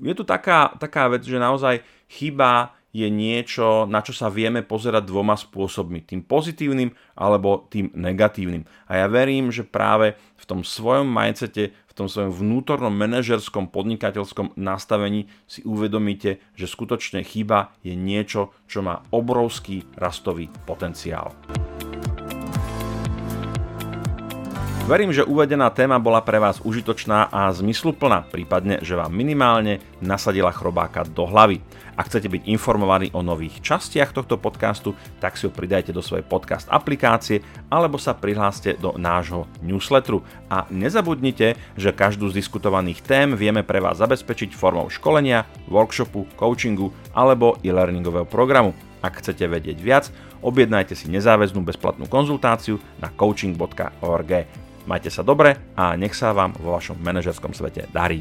je 0.04 0.12
tu 0.12 0.28
taká, 0.28 0.76
taká 0.76 1.08
vec, 1.08 1.24
že 1.24 1.40
naozaj 1.40 1.80
chyba 2.10 2.76
je 2.94 3.10
niečo, 3.10 3.90
na 3.90 4.04
čo 4.06 4.14
sa 4.14 4.30
vieme 4.30 4.62
pozerať 4.62 5.02
dvoma 5.02 5.34
spôsobmi. 5.34 6.06
Tým 6.06 6.22
pozitívnym 6.22 6.94
alebo 7.18 7.66
tým 7.66 7.90
negatívnym. 7.90 8.62
A 8.86 9.02
ja 9.02 9.06
verím, 9.10 9.50
že 9.50 9.66
práve 9.66 10.14
v 10.38 10.44
tom 10.46 10.62
svojom 10.62 11.10
mindsete 11.10 11.74
tom 11.94 12.10
svojom 12.10 12.34
vnútornom 12.34 12.92
manažerskom 12.92 13.70
podnikateľskom 13.70 14.58
nastavení 14.58 15.30
si 15.46 15.62
uvedomíte, 15.62 16.42
že 16.58 16.66
skutočne 16.66 17.22
chyba 17.22 17.72
je 17.86 17.94
niečo, 17.94 18.50
čo 18.66 18.82
má 18.82 19.06
obrovský 19.14 19.86
rastový 19.94 20.50
potenciál. 20.66 21.30
Verím, 24.84 25.16
že 25.16 25.24
uvedená 25.24 25.72
téma 25.72 25.96
bola 25.96 26.20
pre 26.20 26.36
vás 26.36 26.60
užitočná 26.60 27.32
a 27.32 27.48
zmysluplná, 27.56 28.28
prípadne, 28.28 28.84
že 28.84 28.92
vám 28.92 29.16
minimálne 29.16 29.80
nasadila 30.04 30.52
chrobáka 30.52 31.08
do 31.08 31.24
hlavy. 31.24 31.64
Ak 31.96 32.12
chcete 32.12 32.28
byť 32.28 32.44
informovaní 32.52 33.08
o 33.16 33.24
nových 33.24 33.64
častiach 33.64 34.12
tohto 34.12 34.36
podcastu, 34.36 34.92
tak 35.24 35.40
si 35.40 35.48
ho 35.48 35.56
pridajte 35.56 35.88
do 35.88 36.04
svojej 36.04 36.28
podcast 36.28 36.68
aplikácie 36.68 37.40
alebo 37.72 37.96
sa 37.96 38.12
prihláste 38.12 38.76
do 38.76 38.92
nášho 39.00 39.48
newsletteru. 39.64 40.20
A 40.52 40.68
nezabudnite, 40.68 41.56
že 41.80 41.96
každú 41.96 42.28
z 42.28 42.44
diskutovaných 42.44 43.00
tém 43.00 43.32
vieme 43.32 43.64
pre 43.64 43.80
vás 43.80 43.96
zabezpečiť 44.04 44.52
formou 44.52 44.92
školenia, 44.92 45.48
workshopu, 45.64 46.28
coachingu 46.36 46.92
alebo 47.16 47.56
e-learningového 47.64 48.28
programu. 48.28 48.76
Ak 49.00 49.20
chcete 49.20 49.48
vedieť 49.48 49.80
viac, 49.80 50.12
objednajte 50.44 50.92
si 50.92 51.08
nezáväznú 51.08 51.64
bezplatnú 51.64 52.04
konzultáciu 52.04 52.76
na 53.00 53.08
coaching.org. 53.08 54.63
Majte 54.84 55.08
sa 55.08 55.24
dobre 55.24 55.56
a 55.74 55.96
nech 55.96 56.12
sa 56.12 56.36
vám 56.36 56.52
vo 56.60 56.76
vašom 56.76 57.00
manažerskom 57.00 57.56
svete 57.56 57.88
darí. 57.88 58.20